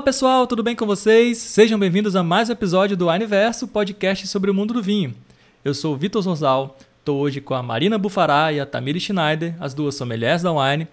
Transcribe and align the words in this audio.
Olá 0.00 0.04
pessoal, 0.06 0.46
tudo 0.46 0.62
bem 0.62 0.74
com 0.74 0.86
vocês? 0.86 1.36
Sejam 1.36 1.78
bem-vindos 1.78 2.16
a 2.16 2.22
mais 2.22 2.48
um 2.48 2.52
episódio 2.52 2.96
do 2.96 3.10
Universo, 3.10 3.68
podcast 3.68 4.26
sobre 4.28 4.50
o 4.50 4.54
mundo 4.54 4.72
do 4.72 4.82
vinho. 4.82 5.14
Eu 5.62 5.74
sou 5.74 5.92
o 5.92 5.96
Vitor 5.96 6.22
Zonzal, 6.22 6.78
estou 6.98 7.20
hoje 7.20 7.38
com 7.42 7.52
a 7.52 7.62
Marina 7.62 7.98
Bufará 7.98 8.50
e 8.50 8.58
a 8.58 8.64
Tamiri 8.64 8.98
Schneider, 8.98 9.54
as 9.60 9.74
duas 9.74 9.94
sommeliers 9.94 10.40
da 10.40 10.50
Wine, 10.52 10.88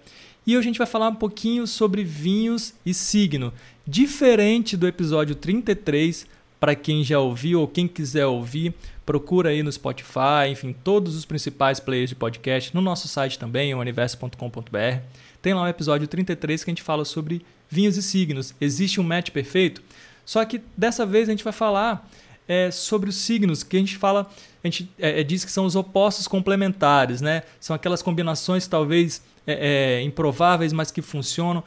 e 0.46 0.54
hoje 0.54 0.66
a 0.66 0.70
gente 0.70 0.76
vai 0.76 0.86
falar 0.86 1.08
um 1.08 1.14
pouquinho 1.14 1.66
sobre 1.66 2.04
vinhos 2.04 2.74
e 2.84 2.92
signo, 2.92 3.50
diferente 3.86 4.76
do 4.76 4.86
episódio 4.86 5.34
33, 5.34 6.26
para 6.60 6.74
quem 6.74 7.02
já 7.02 7.18
ouviu 7.18 7.62
ou 7.62 7.66
quem 7.66 7.88
quiser 7.88 8.26
ouvir, 8.26 8.74
procura 9.06 9.48
aí 9.48 9.62
no 9.62 9.72
Spotify, 9.72 10.50
enfim, 10.50 10.74
todos 10.84 11.16
os 11.16 11.24
principais 11.24 11.80
players 11.80 12.10
de 12.10 12.14
podcast, 12.14 12.74
no 12.74 12.82
nosso 12.82 13.08
site 13.08 13.38
também, 13.38 13.74
universo.com.br. 13.74 15.00
Tem 15.40 15.54
lá 15.54 15.62
o 15.62 15.68
episódio 15.68 16.06
33 16.06 16.62
que 16.62 16.70
a 16.70 16.72
gente 16.72 16.82
fala 16.82 17.06
sobre 17.06 17.42
vinhos 17.68 17.96
e 17.96 18.02
signos. 18.02 18.54
Existe 18.60 19.00
um 19.00 19.04
match 19.04 19.30
perfeito? 19.30 19.82
Só 20.24 20.44
que 20.44 20.60
dessa 20.76 21.06
vez 21.06 21.28
a 21.28 21.32
gente 21.32 21.44
vai 21.44 21.52
falar 21.52 22.08
é, 22.46 22.70
sobre 22.70 23.10
os 23.10 23.16
signos, 23.16 23.62
que 23.62 23.76
a 23.76 23.80
gente 23.80 23.96
fala, 23.96 24.26
a 24.64 24.66
gente 24.66 24.90
é, 24.98 25.20
é, 25.20 25.24
diz 25.24 25.44
que 25.44 25.50
são 25.50 25.64
os 25.64 25.76
opostos 25.76 26.26
complementares, 26.26 27.20
né? 27.20 27.42
São 27.60 27.76
aquelas 27.76 28.02
combinações 28.02 28.66
talvez 28.66 29.22
é, 29.46 29.98
é, 29.98 30.02
improváveis, 30.02 30.72
mas 30.72 30.90
que 30.90 31.02
funcionam. 31.02 31.62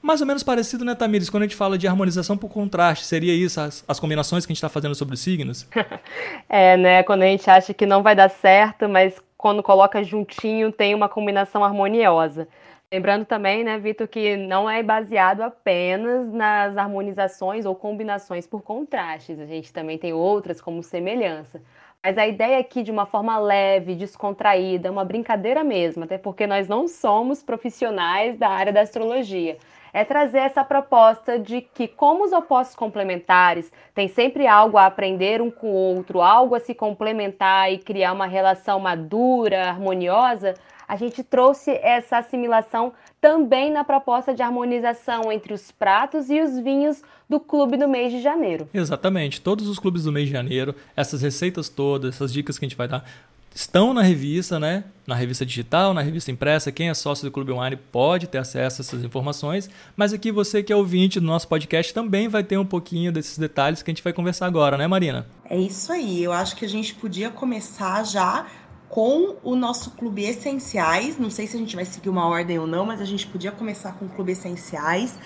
Mais 0.00 0.20
ou 0.20 0.26
menos 0.26 0.42
parecido, 0.42 0.84
né, 0.84 0.96
Tamires? 0.96 1.30
Quando 1.30 1.44
a 1.44 1.46
gente 1.46 1.54
fala 1.54 1.78
de 1.78 1.86
harmonização 1.86 2.36
por 2.36 2.50
contraste, 2.50 3.04
seria 3.04 3.32
isso, 3.32 3.60
as, 3.60 3.84
as 3.86 4.00
combinações 4.00 4.44
que 4.44 4.50
a 4.50 4.52
gente 4.52 4.58
está 4.58 4.68
fazendo 4.68 4.94
sobre 4.96 5.14
os 5.14 5.20
signos? 5.20 5.68
é, 6.48 6.76
né? 6.76 7.02
Quando 7.04 7.22
a 7.22 7.26
gente 7.26 7.48
acha 7.48 7.72
que 7.72 7.86
não 7.86 8.02
vai 8.02 8.16
dar 8.16 8.28
certo, 8.28 8.88
mas 8.88 9.14
quando 9.38 9.62
coloca 9.62 10.02
juntinho 10.02 10.72
tem 10.72 10.94
uma 10.94 11.08
combinação 11.08 11.64
harmoniosa. 11.64 12.48
Lembrando 12.92 13.24
também, 13.24 13.64
né, 13.64 13.78
Vitor, 13.78 14.06
que 14.06 14.36
não 14.36 14.68
é 14.68 14.82
baseado 14.82 15.40
apenas 15.40 16.30
nas 16.30 16.76
harmonizações 16.76 17.64
ou 17.64 17.74
combinações 17.74 18.46
por 18.46 18.60
contrastes. 18.60 19.40
A 19.40 19.46
gente 19.46 19.72
também 19.72 19.96
tem 19.96 20.12
outras 20.12 20.60
como 20.60 20.82
semelhança. 20.82 21.62
Mas 22.04 22.18
a 22.18 22.26
ideia 22.26 22.58
aqui 22.58 22.82
de 22.82 22.90
uma 22.90 23.06
forma 23.06 23.38
leve, 23.38 23.94
descontraída, 23.94 24.92
uma 24.92 25.06
brincadeira 25.06 25.64
mesmo, 25.64 26.04
até 26.04 26.18
porque 26.18 26.46
nós 26.46 26.68
não 26.68 26.86
somos 26.86 27.42
profissionais 27.42 28.36
da 28.36 28.50
área 28.50 28.72
da 28.74 28.82
astrologia. 28.82 29.56
É 29.90 30.04
trazer 30.04 30.40
essa 30.40 30.62
proposta 30.62 31.38
de 31.38 31.62
que, 31.62 31.88
como 31.88 32.24
os 32.24 32.32
opostos 32.32 32.76
complementares 32.76 33.72
têm 33.94 34.08
sempre 34.08 34.46
algo 34.46 34.76
a 34.76 34.84
aprender 34.84 35.40
um 35.40 35.50
com 35.50 35.68
o 35.68 35.96
outro, 35.96 36.20
algo 36.20 36.54
a 36.54 36.60
se 36.60 36.74
complementar 36.74 37.72
e 37.72 37.78
criar 37.78 38.12
uma 38.12 38.26
relação 38.26 38.78
madura, 38.78 39.70
harmoniosa, 39.70 40.52
a 40.92 40.96
gente 40.96 41.22
trouxe 41.22 41.70
essa 41.70 42.18
assimilação 42.18 42.92
também 43.18 43.72
na 43.72 43.82
proposta 43.82 44.34
de 44.34 44.42
harmonização 44.42 45.32
entre 45.32 45.54
os 45.54 45.72
pratos 45.72 46.28
e 46.28 46.38
os 46.38 46.58
vinhos 46.58 47.00
do 47.26 47.40
clube 47.40 47.78
do 47.78 47.88
mês 47.88 48.12
de 48.12 48.20
janeiro. 48.20 48.68
Exatamente. 48.74 49.40
Todos 49.40 49.66
os 49.68 49.78
clubes 49.78 50.04
do 50.04 50.12
mês 50.12 50.26
de 50.26 50.32
janeiro, 50.32 50.74
essas 50.94 51.22
receitas 51.22 51.70
todas, 51.70 52.14
essas 52.14 52.30
dicas 52.30 52.58
que 52.58 52.66
a 52.66 52.68
gente 52.68 52.76
vai 52.76 52.86
dar, 52.86 53.06
estão 53.54 53.94
na 53.94 54.02
revista, 54.02 54.60
né? 54.60 54.84
Na 55.06 55.14
revista 55.14 55.46
digital, 55.46 55.94
na 55.94 56.02
revista 56.02 56.30
impressa. 56.30 56.70
Quem 56.70 56.90
é 56.90 56.94
sócio 56.94 57.24
do 57.24 57.30
Clube 57.30 57.52
Wine 57.52 57.76
pode 57.76 58.26
ter 58.26 58.36
acesso 58.36 58.82
a 58.82 58.84
essas 58.84 59.02
informações. 59.02 59.70
Mas 59.96 60.12
aqui 60.12 60.30
você 60.30 60.62
que 60.62 60.74
é 60.74 60.76
ouvinte 60.76 61.18
do 61.18 61.26
nosso 61.26 61.48
podcast 61.48 61.94
também 61.94 62.28
vai 62.28 62.44
ter 62.44 62.58
um 62.58 62.66
pouquinho 62.66 63.10
desses 63.10 63.38
detalhes 63.38 63.82
que 63.82 63.90
a 63.90 63.94
gente 63.94 64.04
vai 64.04 64.12
conversar 64.12 64.44
agora, 64.44 64.76
né, 64.76 64.86
Marina? 64.86 65.26
É 65.48 65.58
isso 65.58 65.90
aí. 65.90 66.22
Eu 66.22 66.32
acho 66.32 66.54
que 66.54 66.66
a 66.66 66.68
gente 66.68 66.94
podia 66.94 67.30
começar 67.30 68.04
já 68.04 68.46
com 68.92 69.36
o 69.42 69.56
nosso 69.56 69.92
Clube 69.92 70.22
Essenciais. 70.22 71.18
Não 71.18 71.30
sei 71.30 71.46
se 71.46 71.56
a 71.56 71.58
gente 71.58 71.74
vai 71.74 71.86
seguir 71.86 72.10
uma 72.10 72.28
ordem 72.28 72.58
ou 72.58 72.66
não, 72.66 72.84
mas 72.84 73.00
a 73.00 73.06
gente 73.06 73.26
podia 73.26 73.50
começar 73.50 73.92
com 73.92 74.04
o 74.04 74.08
Clube 74.10 74.32
Essenciais. 74.32 75.18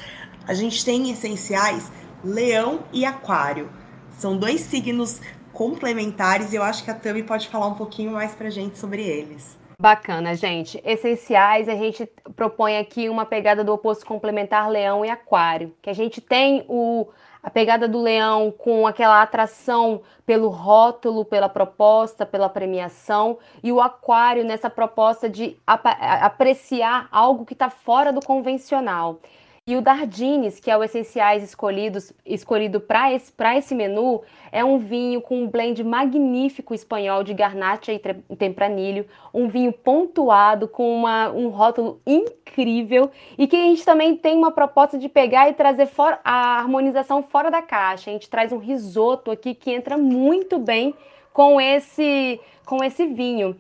A 0.47 0.55
gente 0.55 0.85
tem 0.85 1.11
essenciais 1.11 1.91
Leão 2.23 2.85
e 2.93 3.05
Aquário. 3.05 3.69
São 4.17 4.39
dois 4.39 4.61
signos 4.61 5.21
complementares 5.53 6.53
e 6.53 6.57
eu 6.57 6.63
acho 6.63 6.85
que 6.85 6.93
a 6.93 6.95
Tami 6.95 7.25
pode 7.25 7.49
falar 7.49 7.67
um 7.67 7.75
pouquinho 7.75 8.13
mais 8.13 8.37
pra 8.37 8.51
gente 8.51 8.79
sobre 8.79 9.03
eles. 9.03 9.59
Bacana, 9.79 10.35
gente. 10.35 10.81
Essenciais, 10.85 11.69
a 11.69 11.75
gente 11.75 12.07
propõe 12.35 12.79
aqui 12.79 13.11
uma 13.11 13.27
pegada 13.27 13.63
do 13.63 13.75
oposto 13.75 14.07
complementar 14.07 14.71
Leão 14.71 15.05
e 15.05 15.11
Aquário, 15.11 15.75
que 15.83 15.91
a 15.91 15.93
gente 15.93 16.21
tem 16.21 16.65
o 16.67 17.07
a 17.43 17.51
pegada 17.51 17.87
do 17.87 18.03
leão 18.03 18.51
com 18.51 18.89
aquela 18.89 19.23
atração 19.23 20.03
pelo 20.27 20.49
rótulo, 20.49 21.25
pela 21.25 21.49
proposta, 21.49 22.27
pela 22.27 22.49
premiação, 22.49 23.39
e 23.63 23.71
o 23.71 23.81
aquário 23.81 24.45
nessa 24.45 24.69
proposta 24.69 25.29
de 25.29 25.57
ap 25.65 25.87
apreciar 25.87 27.07
algo 27.13 27.47
que 27.47 27.53
está 27.53 27.71
fora 27.71 28.13
do 28.13 28.21
convencional. 28.21 29.21
E 29.69 29.75
o 29.75 29.83
Dardines, 29.83 30.61
que 30.61 30.71
é 30.71 30.77
o 30.77 30.85
essenciais 30.85 31.43
escolhidos, 31.43 32.13
escolhido 32.25 32.79
para 32.79 33.13
esse, 33.13 33.33
esse 33.57 33.75
menu, 33.75 34.23
é 34.53 34.65
um 34.65 34.79
vinho 34.79 35.21
com 35.21 35.43
um 35.43 35.49
blend 35.49 35.83
magnífico 35.83 36.73
espanhol 36.73 37.25
de 37.25 37.35
garnacha 37.35 37.93
e 37.93 37.99
tempranilho, 38.37 39.09
um 39.35 39.49
vinho 39.49 39.73
pontuado 39.73 40.69
com 40.69 40.95
uma, 40.95 41.33
um 41.33 41.49
rótulo 41.49 42.01
incrível 42.07 43.11
e 43.37 43.49
que 43.49 43.57
a 43.57 43.63
gente 43.63 43.85
também 43.85 44.17
tem 44.17 44.37
uma 44.37 44.53
proposta 44.53 44.97
de 44.97 45.09
pegar 45.09 45.49
e 45.49 45.55
trazer 45.55 45.87
for, 45.87 46.17
a 46.23 46.61
harmonização 46.61 47.25
fora 47.25 47.51
da 47.51 47.61
caixa. 47.61 48.09
A 48.09 48.13
gente 48.13 48.31
traz 48.31 48.53
um 48.53 48.59
risoto 48.59 49.33
aqui 49.33 49.53
que 49.53 49.73
entra 49.73 49.99
muito 49.99 50.61
bem 50.61 50.95
com 51.33 51.61
esse, 51.61 52.41
com 52.65 52.85
esse 52.85 53.05
vinho. 53.05 53.57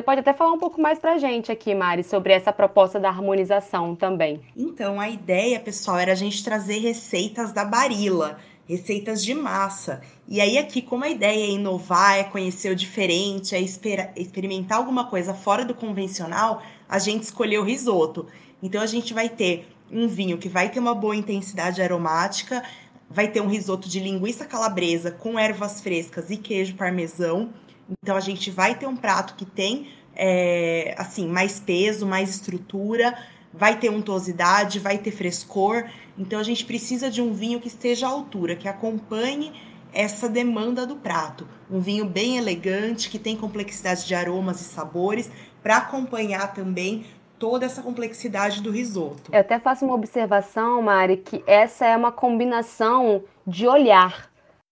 Você 0.00 0.04
pode 0.04 0.20
até 0.20 0.32
falar 0.32 0.52
um 0.52 0.60
pouco 0.60 0.80
mais 0.80 1.00
para 1.00 1.14
a 1.14 1.18
gente 1.18 1.50
aqui, 1.50 1.74
Mari, 1.74 2.04
sobre 2.04 2.32
essa 2.32 2.52
proposta 2.52 3.00
da 3.00 3.08
harmonização 3.08 3.96
também. 3.96 4.40
Então, 4.56 5.00
a 5.00 5.08
ideia, 5.08 5.58
pessoal, 5.58 5.98
era 5.98 6.12
a 6.12 6.14
gente 6.14 6.44
trazer 6.44 6.78
receitas 6.78 7.52
da 7.52 7.64
Barilla, 7.64 8.38
receitas 8.68 9.24
de 9.24 9.34
massa. 9.34 10.00
E 10.28 10.40
aí, 10.40 10.56
aqui, 10.56 10.80
como 10.80 11.02
a 11.02 11.08
ideia 11.08 11.44
é 11.44 11.50
inovar, 11.50 12.16
é 12.16 12.22
conhecer 12.22 12.70
o 12.70 12.76
diferente, 12.76 13.56
é 13.56 13.60
experimentar 13.60 14.78
alguma 14.78 15.06
coisa 15.06 15.34
fora 15.34 15.64
do 15.64 15.74
convencional, 15.74 16.62
a 16.88 17.00
gente 17.00 17.24
escolheu 17.24 17.62
o 17.62 17.64
risoto. 17.64 18.28
Então, 18.62 18.80
a 18.80 18.86
gente 18.86 19.12
vai 19.12 19.28
ter 19.28 19.66
um 19.90 20.06
vinho 20.06 20.38
que 20.38 20.48
vai 20.48 20.68
ter 20.68 20.78
uma 20.78 20.94
boa 20.94 21.16
intensidade 21.16 21.82
aromática, 21.82 22.62
vai 23.10 23.26
ter 23.26 23.40
um 23.40 23.48
risoto 23.48 23.88
de 23.88 23.98
linguiça 23.98 24.44
calabresa 24.44 25.10
com 25.10 25.36
ervas 25.36 25.80
frescas 25.80 26.30
e 26.30 26.36
queijo 26.36 26.76
parmesão 26.76 27.52
então 28.02 28.16
a 28.16 28.20
gente 28.20 28.50
vai 28.50 28.74
ter 28.74 28.86
um 28.86 28.96
prato 28.96 29.34
que 29.34 29.44
tem 29.44 29.88
é, 30.14 30.94
assim 30.98 31.28
mais 31.28 31.60
peso, 31.60 32.06
mais 32.06 32.28
estrutura, 32.30 33.16
vai 33.52 33.78
ter 33.78 33.90
untuosidade, 33.90 34.78
vai 34.78 34.98
ter 34.98 35.10
frescor. 35.10 35.84
Então 36.18 36.38
a 36.38 36.42
gente 36.42 36.64
precisa 36.64 37.10
de 37.10 37.22
um 37.22 37.32
vinho 37.32 37.60
que 37.60 37.68
esteja 37.68 38.06
à 38.06 38.10
altura, 38.10 38.56
que 38.56 38.68
acompanhe 38.68 39.52
essa 39.92 40.28
demanda 40.28 40.86
do 40.86 40.96
prato. 40.96 41.48
Um 41.70 41.80
vinho 41.80 42.04
bem 42.04 42.36
elegante, 42.36 43.08
que 43.08 43.18
tem 43.18 43.36
complexidade 43.36 44.06
de 44.06 44.14
aromas 44.14 44.60
e 44.60 44.64
sabores, 44.64 45.30
para 45.62 45.78
acompanhar 45.78 46.52
também 46.52 47.06
toda 47.38 47.64
essa 47.64 47.82
complexidade 47.82 48.60
do 48.60 48.70
risoto. 48.70 49.30
Eu 49.32 49.40
até 49.40 49.58
faço 49.58 49.84
uma 49.84 49.94
observação, 49.94 50.82
Mari, 50.82 51.18
que 51.18 51.42
essa 51.46 51.86
é 51.86 51.96
uma 51.96 52.10
combinação 52.10 53.22
de 53.46 53.66
olhar 53.66 54.28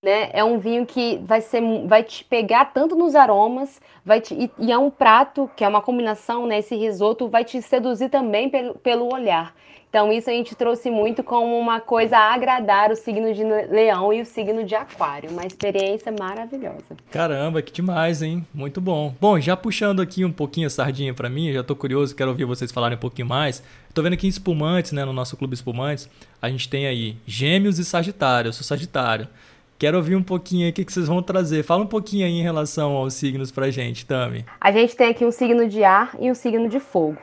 né? 0.06 0.30
É 0.32 0.44
um 0.44 0.56
vinho 0.56 0.86
que 0.86 1.18
vai 1.24 1.40
ser, 1.40 1.60
vai 1.86 2.04
te 2.04 2.22
pegar 2.22 2.66
tanto 2.66 2.94
nos 2.94 3.16
aromas, 3.16 3.80
vai 4.04 4.20
te, 4.20 4.32
e, 4.34 4.50
e, 4.56 4.70
é 4.70 4.78
um 4.78 4.88
prato 4.88 5.50
que 5.56 5.64
é 5.64 5.68
uma 5.68 5.82
combinação, 5.82 6.46
né? 6.46 6.60
Esse 6.60 6.76
risoto 6.76 7.28
vai 7.28 7.44
te 7.44 7.60
seduzir 7.60 8.08
também 8.08 8.48
pelo, 8.48 8.74
pelo 8.76 9.12
olhar. 9.12 9.52
Então 9.88 10.12
isso 10.12 10.30
a 10.30 10.32
gente 10.32 10.54
trouxe 10.54 10.90
muito 10.90 11.24
como 11.24 11.58
uma 11.58 11.80
coisa 11.80 12.18
a 12.18 12.34
agradar 12.34 12.92
o 12.92 12.96
signo 12.96 13.32
de 13.34 13.42
Leão 13.42 14.12
e 14.12 14.20
o 14.20 14.26
signo 14.26 14.62
de 14.62 14.76
Aquário, 14.76 15.30
uma 15.30 15.44
experiência 15.44 16.14
maravilhosa. 16.16 16.96
Caramba, 17.10 17.60
que 17.60 17.72
demais, 17.72 18.22
hein? 18.22 18.46
Muito 18.54 18.80
bom. 18.80 19.12
Bom, 19.20 19.40
já 19.40 19.56
puxando 19.56 20.00
aqui 20.00 20.24
um 20.24 20.32
pouquinho 20.32 20.68
a 20.68 20.70
sardinha 20.70 21.14
para 21.14 21.28
mim, 21.28 21.52
já 21.52 21.64
tô 21.64 21.74
curioso, 21.74 22.14
quero 22.14 22.30
ouvir 22.30 22.44
vocês 22.44 22.70
falarem 22.70 22.96
um 22.96 23.00
pouquinho 23.00 23.26
mais. 23.26 23.62
Tô 23.92 24.02
vendo 24.02 24.12
aqui 24.12 24.26
em 24.26 24.30
espumantes, 24.30 24.92
né, 24.92 25.04
no 25.04 25.12
nosso 25.12 25.36
clube 25.36 25.54
espumantes, 25.54 26.08
a 26.40 26.48
gente 26.48 26.68
tem 26.68 26.86
aí 26.86 27.16
Gêmeos 27.26 27.78
e 27.78 27.84
Sagitário. 27.84 28.50
Eu 28.50 28.52
sou 28.52 28.62
Sagitário. 28.62 29.26
Quero 29.78 29.98
ouvir 29.98 30.16
um 30.16 30.22
pouquinho 30.22 30.64
aí 30.64 30.70
o 30.70 30.72
que, 30.72 30.84
vocês 30.90 31.06
vão 31.06 31.22
trazer. 31.22 31.62
Fala 31.62 31.82
um 31.82 31.86
pouquinho 31.86 32.24
aí 32.24 32.32
em 32.32 32.42
relação 32.42 32.92
aos 32.92 33.14
signos 33.14 33.50
pra 33.50 33.70
gente, 33.70 34.06
Tami. 34.06 34.44
A 34.58 34.72
gente 34.72 34.96
tem 34.96 35.08
aqui 35.08 35.24
um 35.24 35.30
signo 35.30 35.68
de 35.68 35.84
ar 35.84 36.16
e 36.18 36.30
um 36.30 36.34
signo 36.34 36.68
de 36.68 36.80
fogo. 36.80 37.18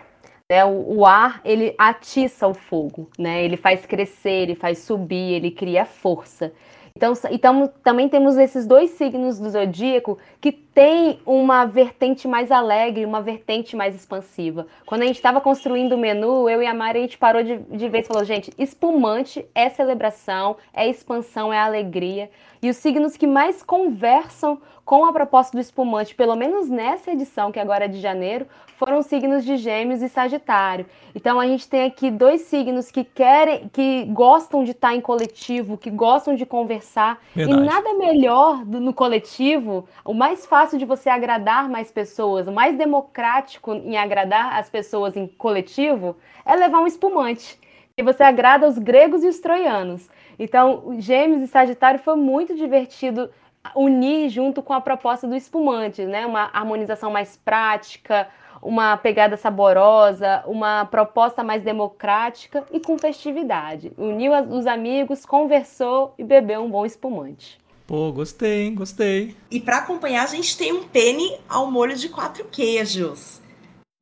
Né? 0.50 0.64
O, 0.64 0.98
o, 0.98 1.06
ar, 1.06 1.42
ele 1.44 1.74
atiça 1.78 2.48
o 2.48 2.54
fogo, 2.54 3.10
né? 3.18 3.44
Ele 3.44 3.58
faz 3.58 3.86
crescer, 3.88 4.44
ele 4.44 4.56
faz 4.56 4.80
subir, 4.80 5.34
ele 5.34 5.50
cria 5.50 5.84
força. 5.84 6.52
Então, 6.96 7.14
então, 7.32 7.74
também 7.84 8.08
temos 8.08 8.38
esses 8.38 8.68
dois 8.68 8.92
signos 8.92 9.40
do 9.40 9.50
zodíaco 9.50 10.20
que 10.40 10.52
tem 10.74 11.20
uma 11.26 11.66
vertente 11.66 12.28
mais 12.28 12.52
alegre, 12.52 13.06
uma 13.06 13.22
vertente 13.22 13.76
mais 13.76 13.94
expansiva. 13.94 14.66
Quando 14.86 15.04
a 15.04 15.06
gente 15.06 15.18
estava 15.18 15.40
construindo 15.40 15.94
o 15.94 15.98
menu, 15.98 16.50
eu 16.50 16.62
e 16.62 16.66
a 16.66 16.74
Mari, 16.74 17.00
a 17.00 17.02
gente 17.02 17.18
parou 17.18 17.44
de, 17.44 17.58
de 17.58 17.90
vez 17.90 18.06
e 18.06 18.08
falou, 18.08 18.24
gente, 18.24 18.52
espumante 18.58 19.46
é 19.54 19.70
celebração, 19.70 20.58
é 20.74 20.88
expansão, 20.88 21.54
é 21.54 21.60
alegria. 21.60 22.30
E 22.62 22.70
os 22.70 22.78
signos 22.78 23.18
que 23.18 23.28
mais 23.28 23.62
conversam 23.62 24.60
com 24.86 25.06
a 25.06 25.14
proposta 25.14 25.56
do 25.56 25.62
espumante, 25.62 26.16
pelo 26.16 26.36
menos 26.36 26.70
nessa 26.70 27.12
edição, 27.12 27.52
que 27.52 27.60
agora 27.60 27.86
é 27.86 27.88
de 27.88 28.00
janeiro, 28.00 28.48
foram 28.78 29.00
os 29.00 29.06
signos 29.06 29.46
de 29.46 29.56
Gêmeos 29.58 30.02
e 30.02 30.10
Sagitário. 30.10 30.86
Então 31.16 31.40
a 31.40 31.48
gente 31.48 31.70
tem 31.70 31.86
aqui 31.86 32.12
dois 32.12 32.42
signos 32.42 32.92
que 32.92 33.04
querem, 33.04 33.70
que 33.72 34.04
gostam 34.06 34.64
de 34.64 34.72
estar 34.72 34.94
em 34.94 35.00
coletivo, 35.00 35.78
que 35.78 35.90
gostam 35.90 36.36
de 36.36 36.46
conversar. 36.46 37.22
Verdade. 37.34 37.62
E 37.62 37.66
nada 37.66 37.94
melhor 37.94 38.66
do, 38.66 38.80
no 38.80 38.94
coletivo, 38.94 39.88
o 40.04 40.14
mais 40.14 40.46
fácil 40.46 40.63
de 40.72 40.86
você 40.86 41.10
agradar 41.10 41.70
mais 41.70 41.92
pessoas, 41.92 42.48
o 42.48 42.52
mais 42.52 42.78
democrático 42.78 43.74
em 43.74 43.98
agradar 43.98 44.58
as 44.58 44.70
pessoas 44.70 45.16
em 45.16 45.28
coletivo, 45.28 46.16
é 46.46 46.56
levar 46.56 46.80
um 46.80 46.88
espumante. 46.88 47.60
E 47.98 48.02
você 48.02 48.24
agrada 48.24 48.68
os 48.68 48.78
gregos 48.78 49.24
e 49.24 49.28
os 49.28 49.40
troianos. 49.40 50.10
Então, 50.40 50.96
Gêmeos 50.98 51.42
e 51.42 51.48
Sagitário 51.48 52.00
foi 52.00 52.16
muito 52.16 52.56
divertido 52.56 53.30
unir 53.76 54.30
junto 54.30 54.62
com 54.62 54.74
a 54.74 54.82
proposta 54.82 55.28
do 55.28 55.36
espumante, 55.36 56.04
né? 56.06 56.26
Uma 56.26 56.50
harmonização 56.54 57.12
mais 57.12 57.38
prática, 57.38 58.28
uma 58.62 58.98
pegada 58.98 59.38
saborosa, 59.38 60.44
uma 60.48 60.86
proposta 60.86 61.44
mais 61.44 61.62
democrática 61.62 62.66
e 62.72 62.80
com 62.80 62.98
festividade. 62.98 63.94
Uniu 63.98 64.34
os 64.50 64.66
amigos, 64.66 65.26
conversou 65.26 66.14
e 66.18 66.24
bebeu 66.24 66.64
um 66.64 66.70
bom 66.70 66.86
espumante. 66.86 67.63
Pô, 67.86 68.12
gostei, 68.12 68.64
hein? 68.64 68.76
Gostei. 68.76 69.36
E 69.52 69.60
para 69.60 69.78
acompanhar, 69.78 70.24
a 70.24 70.28
gente 70.28 70.58
tem 70.58 70.72
um 70.72 70.84
penne 70.84 71.38
ao 71.48 71.70
molho 71.70 71.96
de 71.96 72.10
quatro 72.10 72.46
queijos. 72.46 73.42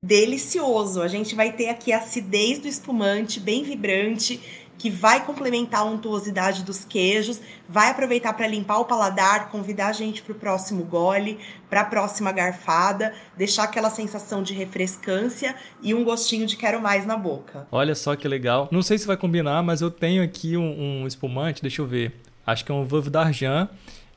Delicioso. 0.03 1.01
A 1.01 1.07
gente 1.07 1.35
vai 1.35 1.51
ter 1.51 1.69
aqui 1.69 1.91
a 1.91 1.97
acidez 1.97 2.59
do 2.59 2.67
espumante, 2.67 3.39
bem 3.39 3.63
vibrante 3.63 4.39
que 4.81 4.89
vai 4.89 5.23
complementar 5.23 5.81
a 5.81 5.83
untuosidade 5.83 6.63
dos 6.63 6.83
queijos, 6.83 7.39
vai 7.69 7.91
aproveitar 7.91 8.33
para 8.33 8.47
limpar 8.47 8.79
o 8.79 8.85
paladar, 8.85 9.51
convidar 9.51 9.89
a 9.89 9.93
gente 9.93 10.23
para 10.23 10.31
o 10.31 10.35
próximo 10.35 10.83
gole, 10.83 11.37
para 11.69 11.81
a 11.81 11.85
próxima 11.85 12.31
garfada, 12.31 13.13
deixar 13.37 13.65
aquela 13.65 13.91
sensação 13.91 14.41
de 14.41 14.55
refrescância 14.55 15.55
e 15.83 15.93
um 15.93 16.03
gostinho 16.03 16.47
de 16.47 16.57
quero 16.57 16.81
mais 16.81 17.05
na 17.05 17.15
boca. 17.15 17.67
Olha 17.71 17.93
só 17.93 18.15
que 18.15 18.27
legal. 18.27 18.67
Não 18.71 18.81
sei 18.81 18.97
se 18.97 19.05
vai 19.05 19.15
combinar, 19.15 19.61
mas 19.61 19.81
eu 19.81 19.91
tenho 19.91 20.23
aqui 20.23 20.57
um, 20.57 21.03
um 21.03 21.07
espumante, 21.07 21.61
deixa 21.61 21.83
eu 21.83 21.85
ver. 21.85 22.19
Acho 22.45 22.65
que 22.65 22.71
é 22.71 22.75
um 22.75 22.83
Veuve 22.83 23.09
d'Argent. 23.09 23.69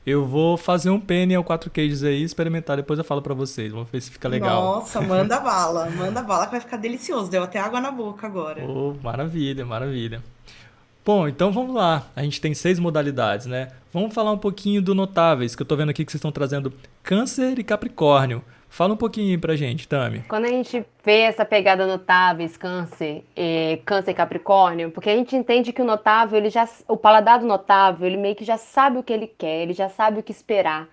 Eu 0.05 0.23
vou 0.23 0.55
fazer 0.55 0.91
um 0.91 0.99
penne 0.99 1.33
ao 1.33 1.43
quatro 1.43 1.69
queijos 1.69 2.03
aí, 2.03 2.21
experimentar, 2.21 2.77
depois 2.77 2.99
eu 2.99 3.05
falo 3.05 3.23
para 3.23 3.33
vocês. 3.33 3.71
Vamos 3.71 3.89
ver 3.89 3.99
se 4.01 4.11
fica 4.11 4.27
legal. 4.27 4.75
Nossa, 4.75 5.01
manda 5.01 5.39
bala, 5.41 5.89
manda 5.89 6.21
bala 6.21 6.45
que 6.45 6.51
vai 6.51 6.59
ficar 6.61 6.77
delicioso. 6.77 7.31
Deu 7.31 7.43
até 7.43 7.59
água 7.59 7.81
na 7.81 7.89
boca 7.89 8.27
agora. 8.27 8.63
Oh, 8.63 8.93
maravilha, 9.01 9.65
maravilha. 9.65 10.21
Bom, 11.03 11.27
então 11.27 11.51
vamos 11.51 11.75
lá. 11.75 12.07
A 12.15 12.21
gente 12.21 12.39
tem 12.39 12.53
seis 12.53 12.77
modalidades, 12.79 13.47
né? 13.47 13.69
Vamos 13.91 14.13
falar 14.13 14.31
um 14.31 14.37
pouquinho 14.37 14.81
do 14.81 14.93
notáveis, 14.93 15.55
que 15.55 15.61
eu 15.61 15.65
estou 15.65 15.77
vendo 15.77 15.89
aqui 15.89 16.05
que 16.05 16.11
vocês 16.11 16.19
estão 16.19 16.31
trazendo 16.31 16.71
Câncer 17.01 17.57
e 17.57 17.63
Capricórnio. 17.63 18.43
Fala 18.69 18.93
um 18.93 18.97
pouquinho 18.97 19.39
pra 19.39 19.55
gente, 19.55 19.87
Tami. 19.87 20.23
Quando 20.27 20.45
a 20.45 20.49
gente 20.49 20.85
vê 21.03 21.21
essa 21.21 21.45
pegada 21.45 21.87
notáveis, 21.87 22.57
câncer, 22.57 23.23
câncer 23.85 24.11
e 24.11 24.13
capricórnio, 24.13 24.91
porque 24.91 25.09
a 25.09 25.15
gente 25.15 25.35
entende 25.35 25.71
que 25.71 25.81
o 25.81 25.85
notável, 25.85 26.37
ele 26.37 26.49
já, 26.49 26.67
o 26.87 26.97
paladar 26.97 27.39
do 27.39 27.45
notável, 27.45 28.05
ele 28.05 28.17
meio 28.17 28.35
que 28.35 28.43
já 28.43 28.57
sabe 28.57 28.97
o 28.97 29.03
que 29.03 29.13
ele 29.13 29.27
quer, 29.27 29.61
ele 29.61 29.73
já 29.73 29.87
sabe 29.87 30.19
o 30.19 30.23
que 30.23 30.31
esperar. 30.31 30.89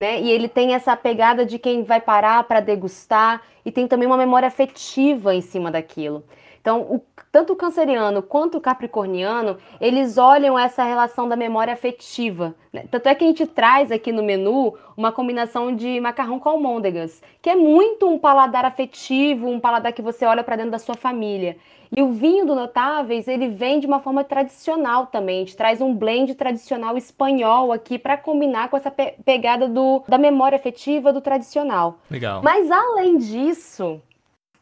Né? 0.00 0.20
E 0.20 0.30
ele 0.30 0.48
tem 0.48 0.74
essa 0.74 0.96
pegada 0.96 1.44
de 1.44 1.58
quem 1.58 1.82
vai 1.82 2.00
parar 2.00 2.44
para 2.44 2.60
degustar 2.60 3.42
e 3.64 3.72
tem 3.72 3.88
também 3.88 4.06
uma 4.06 4.16
memória 4.16 4.46
afetiva 4.46 5.34
em 5.34 5.40
cima 5.40 5.72
daquilo. 5.72 6.24
Então, 6.60 6.82
o, 6.82 7.00
tanto 7.30 7.52
o 7.52 7.56
canceriano 7.56 8.22
quanto 8.22 8.58
o 8.58 8.60
capricorniano, 8.60 9.56
eles 9.80 10.18
olham 10.18 10.58
essa 10.58 10.84
relação 10.84 11.28
da 11.28 11.36
memória 11.36 11.72
afetiva. 11.72 12.54
Né? 12.72 12.84
Tanto 12.90 13.08
é 13.08 13.14
que 13.14 13.24
a 13.24 13.26
gente 13.26 13.46
traz 13.46 13.90
aqui 13.90 14.12
no 14.12 14.22
menu 14.22 14.74
uma 14.96 15.12
combinação 15.12 15.74
de 15.74 16.00
macarrão 16.00 16.38
com 16.38 16.48
almôndegas, 16.48 17.22
que 17.40 17.48
é 17.48 17.54
muito 17.54 18.08
um 18.08 18.18
paladar 18.18 18.64
afetivo, 18.64 19.48
um 19.48 19.60
paladar 19.60 19.92
que 19.92 20.02
você 20.02 20.26
olha 20.26 20.42
para 20.42 20.56
dentro 20.56 20.72
da 20.72 20.78
sua 20.78 20.94
família. 20.94 21.56
E 21.96 22.02
o 22.02 22.12
vinho 22.12 22.44
do 22.44 22.54
Notáveis, 22.54 23.26
ele 23.26 23.48
vem 23.48 23.80
de 23.80 23.86
uma 23.86 24.00
forma 24.00 24.22
tradicional 24.22 25.06
também. 25.06 25.36
A 25.36 25.44
gente 25.44 25.56
traz 25.56 25.80
um 25.80 25.94
blend 25.94 26.34
tradicional 26.34 26.96
espanhol 26.96 27.72
aqui 27.72 27.98
para 27.98 28.16
combinar 28.16 28.68
com 28.68 28.76
essa 28.76 28.90
pe 28.90 29.14
pegada 29.24 29.68
do, 29.68 30.02
da 30.06 30.18
memória 30.18 30.56
afetiva 30.56 31.12
do 31.12 31.20
tradicional. 31.20 31.98
Legal. 32.10 32.42
Mas 32.42 32.70
além 32.70 33.16
disso, 33.16 34.00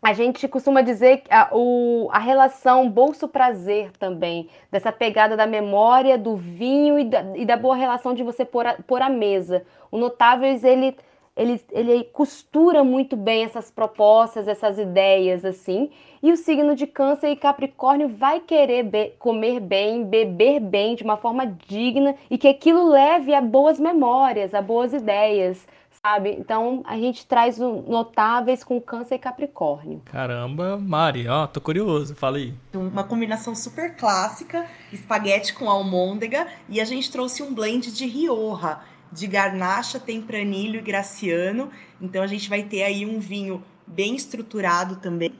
a 0.03 0.13
gente 0.13 0.47
costuma 0.47 0.83
dizer 0.83 1.23
a, 1.31 1.49
o, 1.53 2.09
a 2.13 2.19
relação 2.19 2.89
bolso-prazer 2.89 3.91
também, 3.99 4.49
dessa 4.71 4.93
pegada 4.93 5.37
da 5.37 5.47
memória, 5.47 6.19
do 6.19 6.37
vinho 6.37 6.99
e 6.99 7.05
da, 7.05 7.37
e 7.37 7.45
da 7.45 7.57
boa 7.57 7.75
relação 7.75 8.15
de 8.15 8.23
você 8.23 8.45
pôr 8.45 8.67
a, 8.67 8.75
pôr 8.75 9.03
a 9.03 9.09
mesa. 9.09 9.65
O 9.91 9.99
Notáveis, 9.99 10.63
ele, 10.63 10.97
ele, 11.37 11.61
ele 11.73 12.05
costura 12.05 12.85
muito 12.85 13.17
bem 13.17 13.45
essas 13.45 13.71
propostas, 13.71 14.47
essas 14.47 14.79
ideias, 14.79 15.45
assim. 15.45 15.91
E 16.23 16.31
o 16.31 16.37
signo 16.37 16.75
de 16.75 16.87
Câncer 16.87 17.31
e 17.31 17.37
Capricórnio 17.37 18.09
vai 18.09 18.41
querer 18.41 18.83
be 18.85 19.13
comer 19.19 19.61
bem, 19.61 20.05
beber 20.05 20.61
bem, 20.61 20.95
de 20.95 21.05
uma 21.05 21.17
forma 21.17 21.47
digna 21.67 22.15
e 22.31 22.37
que 22.37 22.49
aquilo 22.49 22.89
leve 22.89 23.35
a 23.35 23.41
boas 23.41 23.81
memórias, 23.81 24.55
a 24.55 24.61
boas 24.61 24.93
ideias 24.93 25.67
sabe? 26.07 26.37
Então 26.39 26.83
a 26.87 26.97
gente 26.97 27.27
traz 27.27 27.59
notáveis 27.59 28.63
com 28.63 28.81
câncer 28.81 29.17
e 29.17 29.19
capricórnio. 29.19 30.01
Caramba, 30.05 30.79
Mari, 30.79 31.27
ó, 31.27 31.49
tô 31.49 31.61
curioso, 31.61 32.15
fala 32.15 32.37
aí. 32.37 32.55
Uma 32.73 33.03
combinação 33.03 33.57
super 33.57 33.97
clássica, 33.97 34.67
espaguete 34.93 35.53
com 35.53 35.69
almôndega, 35.69 36.47
e 36.69 36.81
a 36.81 36.85
gente 36.85 37.11
trouxe 37.11 37.43
um 37.43 37.53
blend 37.53 37.91
de 37.93 38.07
Rioja, 38.07 38.79
de 39.11 39.27
garnacha, 39.27 39.99
tempranilho 39.99 40.79
e 40.79 40.83
graciano. 40.83 41.71
Então 42.01 42.23
a 42.23 42.27
gente 42.29 42.49
vai 42.49 42.63
ter 42.63 42.85
aí 42.85 43.05
um 43.05 43.19
vinho 43.19 43.63
bem 43.85 44.15
estruturado 44.15 44.97
também. 44.97 45.33